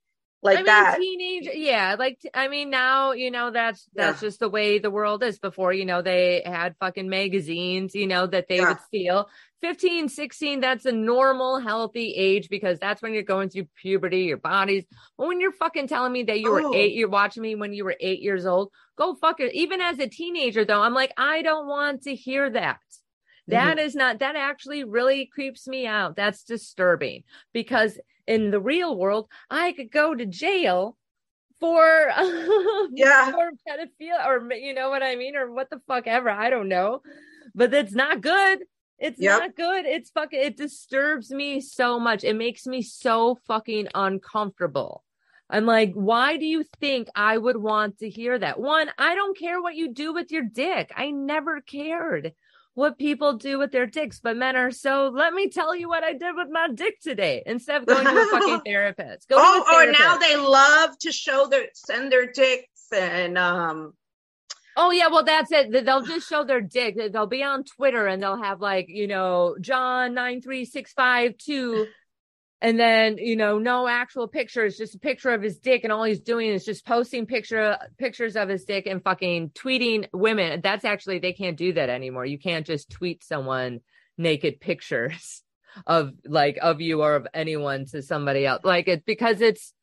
[0.44, 0.96] like I mean, that.
[0.98, 1.96] Teenage, yeah.
[1.98, 4.28] Like I mean, now you know that's that's yeah.
[4.28, 5.38] just the way the world is.
[5.38, 8.68] Before you know, they had fucking magazines, you know, that they yeah.
[8.68, 9.28] would steal.
[9.62, 14.36] 15, 16, that's a normal, healthy age because that's when you're going through puberty, your
[14.36, 14.84] body's.
[15.16, 16.74] But when you're fucking telling me that you were oh.
[16.74, 19.54] eight, you're watching me when you were eight years old, go fuck it.
[19.54, 22.80] Even as a teenager, though, I'm like, I don't want to hear that.
[23.48, 23.86] That mm-hmm.
[23.86, 26.14] is not, that actually really creeps me out.
[26.14, 27.24] That's disturbing
[27.54, 30.96] because in the real world, I could go to jail
[31.60, 32.10] for
[32.92, 36.30] yeah for pedophilia or you know what I mean or what the fuck ever.
[36.30, 37.02] I don't know.
[37.54, 38.64] But that's not good.
[38.98, 39.40] It's yep.
[39.40, 39.86] not good.
[39.86, 42.24] It's fucking it disturbs me so much.
[42.24, 45.04] It makes me so fucking uncomfortable.
[45.50, 48.58] I'm like, why do you think I would want to hear that?
[48.58, 50.90] One, I don't care what you do with your dick.
[50.96, 52.32] I never cared
[52.74, 55.10] what people do with their dicks, but men are so.
[55.14, 57.42] Let me tell you what I did with my dick today.
[57.46, 59.36] Instead of going to a fucking therapist, go.
[59.38, 63.94] Oh, or now they love to show their send their dicks and um.
[64.76, 65.70] Oh yeah, well that's it.
[65.84, 66.96] They'll just show their dick.
[67.12, 71.38] They'll be on Twitter and they'll have like you know John nine three six five
[71.38, 71.86] two
[72.64, 76.02] and then you know no actual pictures just a picture of his dick and all
[76.02, 80.62] he's doing is just posting picture pictures of his dick and fucking tweeting women.
[80.62, 82.24] That's actually they can't do that anymore.
[82.24, 83.80] You can't just tweet someone
[84.16, 85.42] naked pictures
[85.86, 88.64] of like of you or of anyone to somebody else.
[88.64, 89.74] Like it's because it's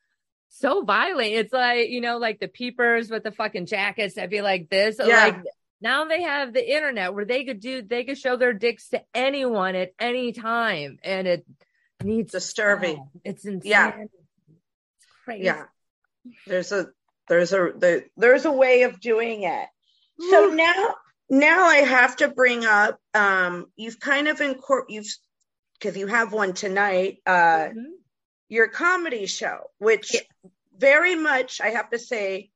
[0.49, 1.33] so violent.
[1.33, 4.95] It's like you know like the peepers with the fucking jackets that be like this.
[4.99, 5.25] Yeah.
[5.25, 5.37] like
[5.81, 9.03] now they have the internet where they could do they could show their dicks to
[9.13, 10.97] anyone at any time.
[11.03, 11.45] And it
[12.03, 12.97] needs disturbing.
[12.99, 13.71] Oh, it's insane.
[13.71, 13.93] Yeah.
[13.97, 14.13] It's
[15.23, 15.45] crazy.
[15.45, 15.63] Yeah.
[16.47, 16.89] There's a
[17.27, 19.67] there's a there, there's a way of doing it.
[20.29, 20.95] So now
[21.31, 25.15] now I have to bring up um you've kind of incorporated you've
[25.79, 27.79] because you have one tonight uh mm-hmm.
[28.49, 30.49] your comedy show which yeah.
[30.77, 32.49] very much I have to say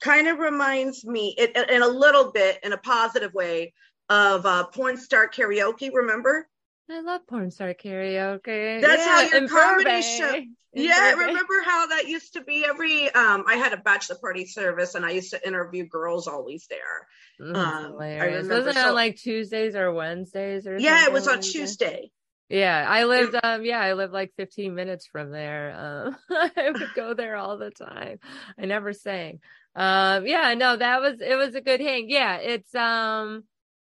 [0.00, 3.72] kind of reminds me it, in a little bit in a positive way
[4.10, 6.46] of uh porn star karaoke remember
[6.90, 8.80] I love porn star karaoke.
[8.80, 10.04] That's yeah, how your comedy Burbank.
[10.04, 10.34] show.
[10.72, 11.28] In yeah, Burbank.
[11.28, 15.04] remember how that used to be every um I had a bachelor party service and
[15.04, 17.06] I used to interview girls always there.
[17.40, 21.12] Mm, um I remember Wasn't so, it on like Tuesdays or Wednesdays or Yeah, it
[21.12, 22.10] was on like Tuesday.
[22.48, 25.74] Yeah, I lived um yeah, I lived like 15 minutes from there.
[25.76, 26.16] Um
[26.56, 28.18] I would go there all the time.
[28.58, 29.40] I never sang.
[29.76, 32.10] Um yeah, no, that was it was a good hang.
[32.10, 33.44] Yeah, it's um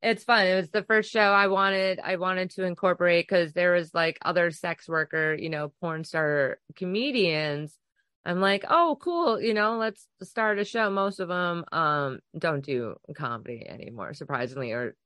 [0.02, 0.46] it's fun.
[0.46, 4.18] It was the first show I wanted I wanted to incorporate because there was like
[4.22, 7.76] other sex worker, you know, porn star comedians.
[8.24, 10.90] I'm like, oh, cool, you know, let's start a show.
[10.90, 14.96] Most of them um don't do comedy anymore, surprisingly, or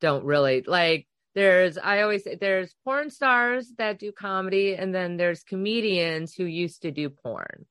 [0.00, 1.08] don't really like.
[1.34, 6.44] There's I always say there's porn stars that do comedy, and then there's comedians who
[6.44, 7.66] used to do porn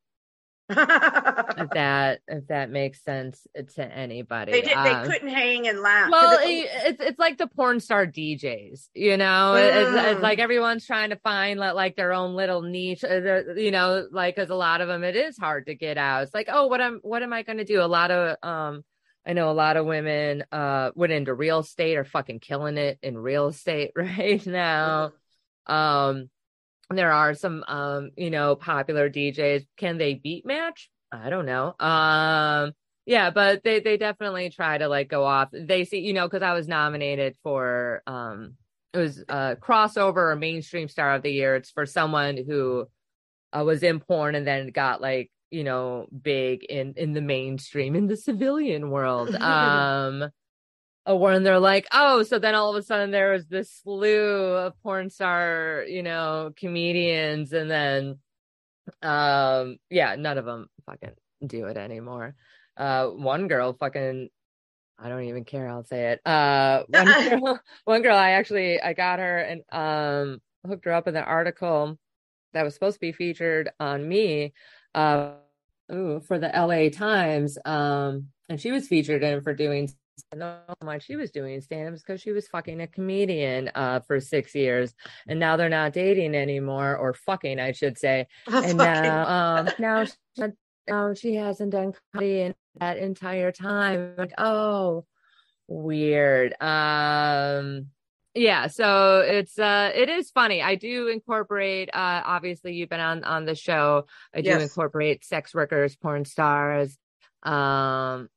[0.70, 3.46] if that if that makes sense
[3.76, 7.38] to anybody they, did, um, they couldn't hang and laugh well it, it's it's like
[7.38, 9.62] the porn star djs you know mm.
[9.62, 10.44] it's, it's, like mm.
[10.44, 14.56] everyone's trying to find like their own little niche uh, you know like because a
[14.56, 17.22] lot of them it is hard to get out it's like oh what am what
[17.22, 18.84] am i going to do a lot of um
[19.28, 23.00] I know a lot of women uh went into real estate are fucking killing it
[23.02, 25.14] in real estate right now.
[25.68, 25.74] Mm.
[25.74, 26.30] Um
[26.90, 29.66] there are some um you know popular DJs.
[29.78, 30.90] Can they beat match?
[31.12, 31.76] I don't know.
[31.80, 32.74] Um
[33.06, 35.50] yeah, but they they definitely try to like go off.
[35.52, 38.56] They see, you know, because I was nominated for um
[38.94, 41.56] it was a crossover or mainstream star of the year.
[41.56, 42.88] It's for someone who
[43.52, 47.96] uh, was in porn and then got like you know big in in the mainstream
[47.96, 49.36] in the civilian world.
[49.42, 50.30] um
[51.08, 54.74] when they're like, oh, so then all of a sudden there was this slew of
[54.82, 58.20] porn star, you know, comedians, and then,
[59.02, 61.12] um, yeah, none of them fucking
[61.46, 62.36] do it anymore.
[62.76, 64.30] Uh, one girl fucking,
[64.98, 65.70] I don't even care.
[65.70, 66.22] I'll say it.
[66.26, 71.08] Uh, one girl, one girl, I actually I got her and um hooked her up
[71.08, 71.98] in an article
[72.54, 74.54] that was supposed to be featured on me,
[74.96, 75.34] uh,
[75.92, 76.90] ooh, for the L.A.
[76.90, 77.58] Times.
[77.66, 79.90] Um, and she was featured in for doing
[80.36, 84.56] know why she was doing stand-ups because she was fucking a comedian uh, for six
[84.56, 84.94] years
[85.28, 88.28] and now they're not dating anymore or fucking i should say.
[88.48, 90.44] Oh, and now um, now she,
[90.88, 94.14] now she hasn't done comedy in that entire time.
[94.18, 95.06] Like oh
[95.68, 96.56] weird.
[96.62, 97.88] Um
[98.34, 100.62] yeah so it's uh it is funny.
[100.62, 104.06] I do incorporate uh obviously you've been on on the show.
[104.34, 104.62] I do yes.
[104.62, 106.98] incorporate sex workers porn stars
[107.44, 108.30] um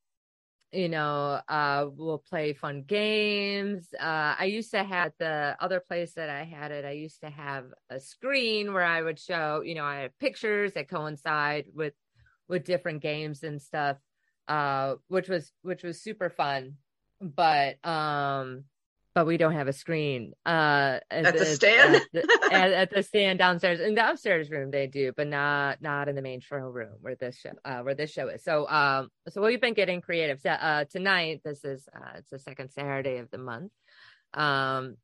[0.73, 3.89] you know uh we'll play fun games.
[3.99, 7.31] Uh i used to have the other place that i had it i used to
[7.31, 11.95] have a screen where i would show you know i have pictures that coincide with
[12.49, 13.97] with different games and stuff
[14.49, 16.75] uh which was which was super fun.
[17.21, 18.65] But um
[19.19, 21.97] but we don't have a screen uh at, at the, stand?
[21.97, 25.83] at the, at, at, the stand downstairs in the upstairs room they do but not
[25.83, 28.45] not in the main show room where this show uh where this show is.
[28.45, 30.41] So um so we've been getting creative.
[30.41, 33.73] So, uh tonight this is uh it's the second saturday of the month
[34.35, 34.97] um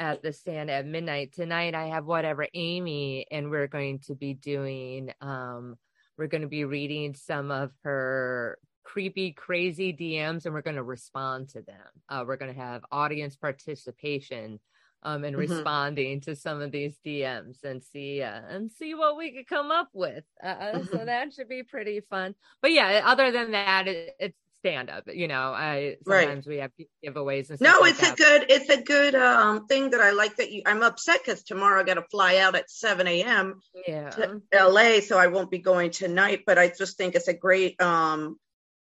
[0.00, 1.32] at the stand at midnight.
[1.32, 5.76] Tonight i have whatever amy and we're going to be doing um
[6.18, 10.82] we're going to be reading some of her creepy, crazy DMs and we're going to
[10.82, 11.76] respond to them.
[12.08, 14.60] Uh, we're going to have audience participation
[15.02, 15.52] um, and mm-hmm.
[15.52, 19.70] responding to some of these DMs and see uh, and see what we could come
[19.70, 20.24] up with.
[20.42, 20.96] Uh, uh mm-hmm.
[20.96, 22.34] So that should be pretty fun.
[22.60, 25.04] But yeah, other than that, it, it's stand up.
[25.12, 26.54] You know, I sometimes right.
[26.54, 26.70] we have
[27.04, 30.36] giveaways and No, it's like a good it's a good um thing that I like
[30.36, 30.62] that you.
[30.64, 33.60] I'm upset because tomorrow I got to fly out at 7 a.m.
[33.86, 34.10] Yeah.
[34.10, 36.42] to LA, so I won't be going tonight.
[36.46, 38.38] But I just think it's a great um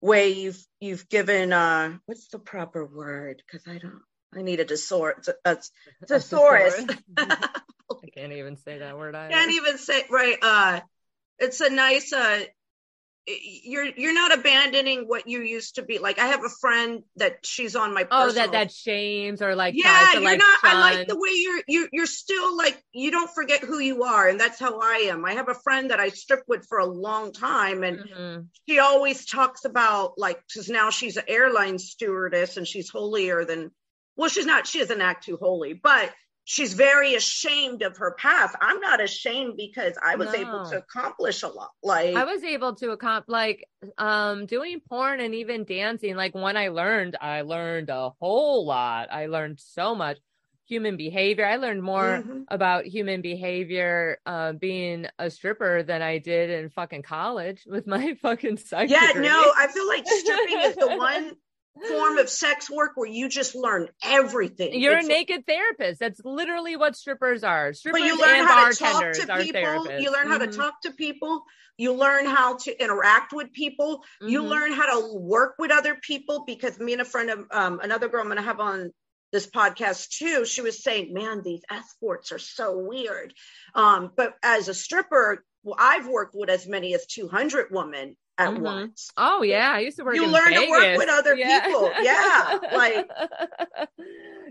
[0.02, 3.42] way you've you've given uh what's the proper word?
[3.46, 4.02] Because i don't
[4.34, 5.58] i need a thesaurus a,
[6.08, 6.86] thesaurus.
[7.18, 10.80] i can't even say that word I can't even say right uh
[11.40, 12.44] it's a nice uh
[13.28, 15.98] you're you're not abandoning what you used to be.
[15.98, 19.56] Like i have a friend that she's on my personal, oh that that shames or
[19.56, 23.12] like yeah you're like, not i like the way you're you you're still like you
[23.12, 25.26] don't forget who you are and that's how i am.
[25.26, 28.42] I have a friend that i stripped with for a long time and mm-hmm.
[28.68, 33.72] she always talks about like because now she's an airline stewardess and she's holier than
[34.16, 36.12] well she's not she doesn't act too holy but
[36.46, 38.56] she's very ashamed of her past.
[38.62, 40.36] I'm not ashamed because I was no.
[40.36, 41.72] able to accomplish a lot.
[41.84, 43.68] Like I was able to accomplish like
[43.98, 46.16] um doing porn and even dancing.
[46.16, 49.12] Like when I learned, I learned a whole lot.
[49.12, 50.18] I learned so much
[50.68, 51.46] human behavior.
[51.46, 52.42] I learned more mm-hmm.
[52.48, 58.14] about human behavior uh, being a stripper than I did in fucking college with my
[58.22, 58.90] fucking psych.
[58.90, 59.28] Yeah, degree.
[59.28, 61.32] no, I feel like stripping is the one
[61.76, 64.80] form of sex work where you just learn everything.
[64.80, 66.00] You're it's, a naked therapist.
[66.00, 67.74] That's literally what strippers are.
[67.74, 70.00] Strippers but you learn how to talk to people.
[70.00, 70.52] You learn how mm-hmm.
[70.52, 71.44] to talk to people.
[71.78, 73.98] You learn how to interact with people.
[74.22, 74.30] Mm-hmm.
[74.30, 77.80] You learn how to work with other people because me and a friend of um,
[77.84, 78.92] another girl I'm going to have on
[79.32, 83.34] this podcast too, she was saying, man, these escorts are so weird.
[83.74, 88.52] Um, but as a stripper, well, I've worked with as many as 200 women at
[88.52, 88.64] mm-hmm.
[88.64, 89.10] once.
[89.18, 90.16] Oh yeah, I used to work.
[90.16, 90.66] You learn Vegas.
[90.66, 91.66] to work with other yeah.
[91.66, 91.92] people.
[92.02, 93.10] Yeah, like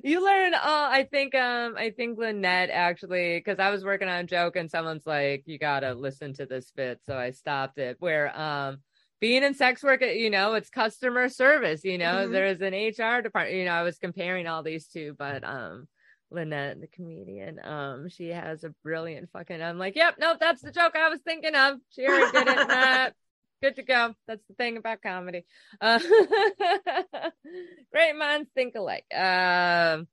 [0.03, 0.55] you learn.
[0.55, 1.35] Uh, I think.
[1.35, 5.45] Um, I think Lynette actually, because I was working on a joke and someone's like,
[5.47, 7.97] "You gotta listen to this bit," so I stopped it.
[8.01, 8.79] Where um.
[9.21, 11.83] Being in sex work, you know, it's customer service.
[11.83, 12.33] You know, mm-hmm.
[12.33, 13.57] there's an HR department.
[13.57, 15.89] You know, I was comparing all these two, but um,
[16.35, 17.61] Lynette, the comedian.
[17.65, 19.63] Um, she has a brilliant fucking.
[19.63, 21.79] I'm like, yep, nope, that's the joke I was thinking of.
[21.91, 23.15] She already did it
[23.65, 24.15] good to go.
[24.27, 25.47] That's the thing about comedy.
[25.81, 25.99] Uh,
[27.93, 29.07] great minds think alike.
[29.15, 30.07] Um,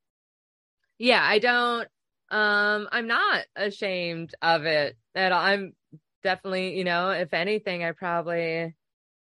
[0.97, 1.87] yeah, I don't.
[2.29, 5.41] Um, I'm not ashamed of it at all.
[5.41, 5.73] I'm
[6.23, 8.73] definitely, you know, if anything, I probably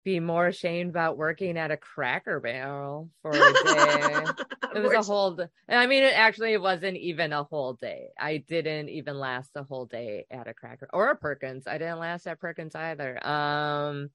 [0.04, 4.24] be more ashamed about working at a cracker barrel for a day.
[4.74, 5.38] it was a whole
[5.68, 8.08] I mean it actually wasn't even a whole day.
[8.18, 11.66] I didn't even last a whole day at a cracker or a Perkins.
[11.66, 13.26] I didn't last at Perkins either.
[13.26, 14.10] Um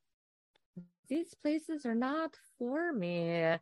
[1.09, 3.55] these places are not for me.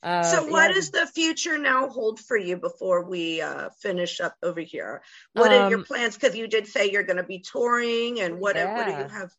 [0.00, 0.74] Uh, so what yeah.
[0.74, 5.02] does the future now hold for you before we uh, finish up over here?
[5.32, 6.14] What um, are your um, plans?
[6.14, 8.74] Because you did say you're going to be touring, and what, yeah.
[8.74, 9.32] what do you have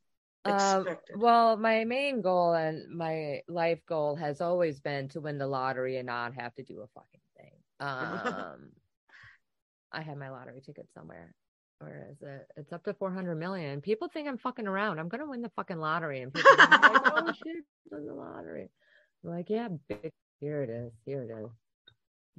[0.46, 0.88] um,
[1.18, 5.98] well, my main goal and my life goal has always been to win the lottery
[5.98, 7.52] and not have to do a fucking thing.
[7.82, 8.72] Um,
[9.92, 11.34] I have my lottery ticket somewhere.
[11.80, 12.48] Where is it?
[12.58, 13.80] It's up to 400 million.
[13.80, 15.00] People think I'm fucking around.
[15.00, 16.22] I'm going to win the fucking lottery.
[16.22, 18.70] And people are like, oh shit, win the lottery.
[19.24, 20.12] I'm like, yeah, big.
[20.42, 20.92] Here it is.
[21.06, 21.50] Here it is.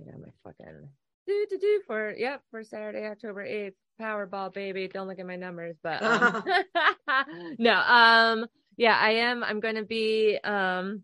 [0.00, 0.88] I got my fucking
[1.30, 3.74] do to do for yep for Saturday, October eighth.
[4.00, 4.88] Powerball, baby.
[4.88, 6.42] Don't look at my numbers, but um,
[7.58, 7.74] no.
[7.74, 9.44] Um, yeah, I am.
[9.44, 10.38] I'm going to be.
[10.42, 11.02] Um,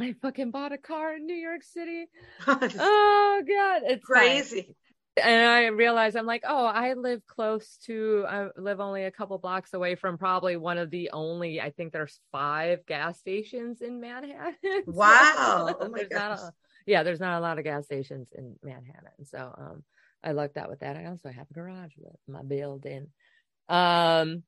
[0.00, 2.06] I fucking bought a car in New York City.
[2.46, 4.62] oh god, it's crazy.
[4.62, 4.74] Fine.
[5.18, 8.26] And I realized I'm like, oh, I live close to.
[8.28, 11.58] I live only a couple blocks away from probably one of the only.
[11.58, 14.82] I think there's five gas stations in Manhattan.
[14.86, 15.74] Wow.
[15.80, 16.52] oh my god
[16.86, 19.24] yeah, there's not a lot of gas stations in Manhattan.
[19.24, 19.84] So um,
[20.22, 20.96] I lucked out with that.
[20.96, 23.08] I also have a garage with my building.
[23.68, 24.44] Um,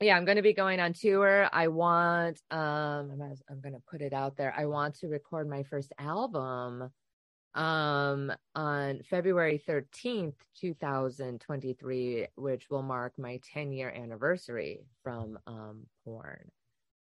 [0.00, 1.48] yeah, I'm going to be going on tour.
[1.52, 4.54] I want, um, I'm, I'm going to put it out there.
[4.56, 6.90] I want to record my first album
[7.54, 16.50] um on February 13th 2023 which will mark my 10 year anniversary from um porn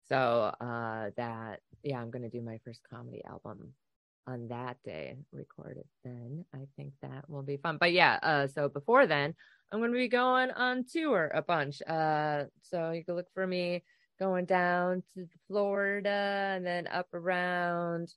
[0.10, 3.74] so uh that yeah I'm going to do my first comedy album
[4.28, 6.46] on that day recorded then.
[6.54, 7.78] I think that will be fun.
[7.80, 9.36] But yeah uh so before then
[9.72, 11.82] i'm going to be going on tour a bunch.
[11.88, 13.84] Uh so you can look for me
[14.20, 18.14] going down to florida and then up around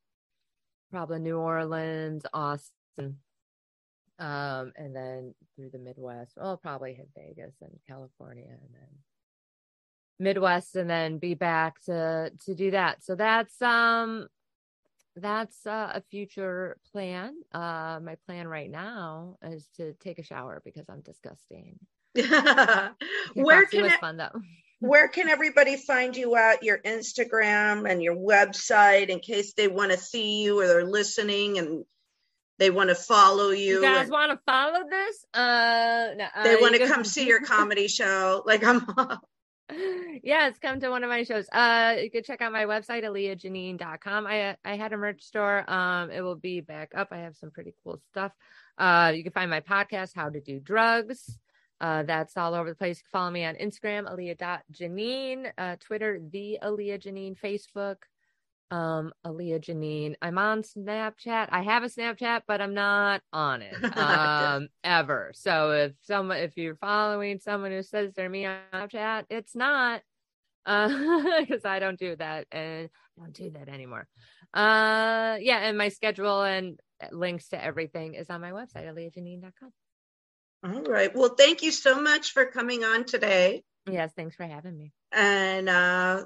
[0.91, 3.17] probably new orleans austin
[4.19, 6.39] um and then through the midwest.
[6.41, 8.89] I'll probably hit vegas and california and then
[10.19, 13.05] midwest and then be back to to do that.
[13.05, 14.29] So that's um
[15.17, 17.35] that's uh, a future plan.
[17.53, 21.79] Uh, my plan right now is to take a shower because I'm disgusting.
[22.15, 24.41] where can it, fun, though.
[24.81, 29.93] where can everybody find you at your Instagram and your website in case they want
[29.93, 31.85] to see you or they're listening and
[32.59, 33.77] they want to follow you?
[33.77, 35.25] You guys want to follow this?
[35.35, 38.43] Uh, no, uh, they want to come see your comedy show.
[38.47, 38.87] Like I'm.
[40.23, 41.47] Yes, come to one of my shows.
[41.53, 44.27] Uh, you can check out my website, aliajanine.com.
[44.27, 45.69] I I had a merch store.
[45.71, 47.09] Um, it will be back up.
[47.11, 48.33] I have some pretty cool stuff.
[48.79, 51.39] Uh, you can find my podcast, How to Do Drugs.
[51.81, 53.03] Uh, that's all over the place.
[53.13, 57.97] follow me on Instagram, Alia.Janine, uh, Twitter, the Alia Janine, Facebook,
[58.71, 60.15] um Alia Janine.
[60.21, 61.49] I'm on Snapchat.
[61.51, 65.33] I have a Snapchat, but I'm not on it um ever.
[65.35, 70.03] So if someone if you're following someone who says they're me on Snapchat, it's not
[70.65, 70.89] uh
[71.41, 72.89] because I don't do that and
[73.19, 74.09] I don't do that anymore.
[74.53, 76.81] Uh yeah, and my schedule and
[77.13, 79.73] links to everything is on my website, aliajanine.com.
[80.65, 81.15] All right.
[81.15, 83.63] Well, thank you so much for coming on today.
[83.89, 84.93] Yes, thanks for having me.
[85.13, 86.25] And uh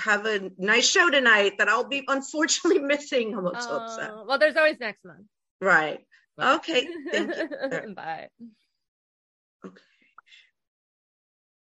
[0.00, 3.34] have a nice show tonight that I'll be unfortunately missing.
[3.34, 4.10] I'm so upset.
[4.12, 5.26] Oh, well, there's always next month.
[5.60, 6.00] Right.
[6.36, 6.54] Bye.
[6.56, 6.88] Okay.
[7.10, 7.94] Thank you.
[7.94, 8.28] Bye.